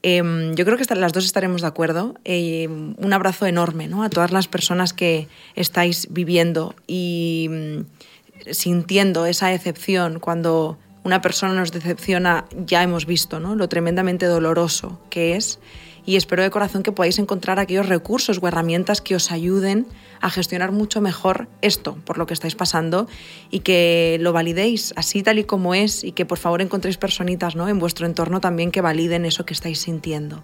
Eh, 0.01 0.51
yo 0.55 0.65
creo 0.65 0.77
que 0.77 0.95
las 0.95 1.11
dos 1.11 1.25
estaremos 1.25 1.61
de 1.61 1.67
acuerdo. 1.67 2.15
Eh, 2.23 2.67
un 2.69 3.13
abrazo 3.13 3.45
enorme 3.47 3.89
¿no? 3.89 4.03
a 4.03 4.09
todas 4.09 4.31
las 4.31 4.47
personas 4.47 4.93
que 4.93 5.27
estáis 5.55 6.07
viviendo 6.09 6.75
y 6.87 7.49
sintiendo 8.51 9.25
esa 9.25 9.47
decepción 9.47 10.19
cuando 10.19 10.77
una 11.03 11.21
persona 11.21 11.53
nos 11.53 11.71
decepciona, 11.71 12.45
ya 12.65 12.81
hemos 12.83 13.05
visto 13.05 13.39
¿no? 13.39 13.55
lo 13.55 13.67
tremendamente 13.67 14.25
doloroso 14.25 14.99
que 15.09 15.35
es. 15.35 15.59
Y 16.05 16.17
espero 16.17 16.43
de 16.43 16.49
corazón 16.49 16.83
que 16.83 16.91
podáis 16.91 17.17
encontrar 17.17 17.59
aquellos 17.59 17.87
recursos 17.87 18.39
o 18.41 18.47
herramientas 18.47 18.99
que 18.99 19.15
os 19.15 19.31
ayuden 19.31 19.87
a 20.19 20.29
gestionar 20.29 20.73
mucho 20.73 20.99
mejor 20.99 21.47
esto, 21.61 21.97
por 22.03 22.17
lo 22.17 22.25
que 22.25 22.33
estáis 22.33 22.55
pasando, 22.55 23.07
y 23.51 23.59
que 23.59 24.17
lo 24.19 24.33
validéis 24.33 24.93
así 24.97 25.23
tal 25.23 25.39
y 25.39 25.45
como 25.45 25.73
es, 25.73 26.03
y 26.03 26.11
que 26.11 26.25
por 26.25 26.39
favor 26.39 26.61
encontréis 26.61 26.97
personitas 26.97 27.55
¿no? 27.55 27.69
en 27.69 27.79
vuestro 27.79 28.05
entorno 28.05 28.41
también 28.41 28.71
que 28.71 28.81
validen 28.81 29.25
eso 29.25 29.45
que 29.45 29.53
estáis 29.53 29.79
sintiendo. 29.79 30.43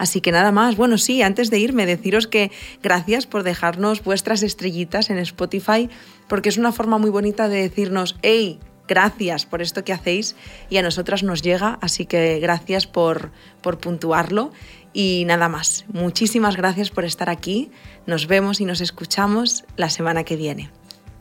Así 0.00 0.22
que 0.22 0.32
nada 0.32 0.50
más, 0.50 0.76
bueno, 0.76 0.96
sí, 0.96 1.20
antes 1.20 1.50
de 1.50 1.58
irme, 1.58 1.84
deciros 1.84 2.26
que 2.26 2.50
gracias 2.82 3.26
por 3.26 3.42
dejarnos 3.42 4.02
vuestras 4.02 4.42
estrellitas 4.42 5.10
en 5.10 5.18
Spotify, 5.18 5.90
porque 6.26 6.48
es 6.48 6.56
una 6.56 6.72
forma 6.72 6.96
muy 6.96 7.10
bonita 7.10 7.50
de 7.50 7.60
decirnos, 7.60 8.16
hey, 8.22 8.58
gracias 8.88 9.44
por 9.44 9.60
esto 9.60 9.84
que 9.84 9.92
hacéis 9.92 10.36
y 10.70 10.78
a 10.78 10.82
nosotras 10.82 11.22
nos 11.22 11.42
llega, 11.42 11.78
así 11.82 12.06
que 12.06 12.38
gracias 12.40 12.86
por, 12.86 13.30
por 13.60 13.76
puntuarlo. 13.76 14.52
Y 14.94 15.24
nada 15.26 15.50
más, 15.50 15.84
muchísimas 15.92 16.56
gracias 16.56 16.88
por 16.88 17.04
estar 17.04 17.28
aquí, 17.28 17.70
nos 18.06 18.26
vemos 18.26 18.62
y 18.62 18.64
nos 18.64 18.80
escuchamos 18.80 19.64
la 19.76 19.90
semana 19.90 20.24
que 20.24 20.36
viene. 20.36 20.70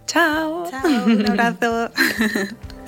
Chao. 0.05 0.69
Chao, 0.71 1.05
un 1.05 1.29
abrazo. 1.29 1.91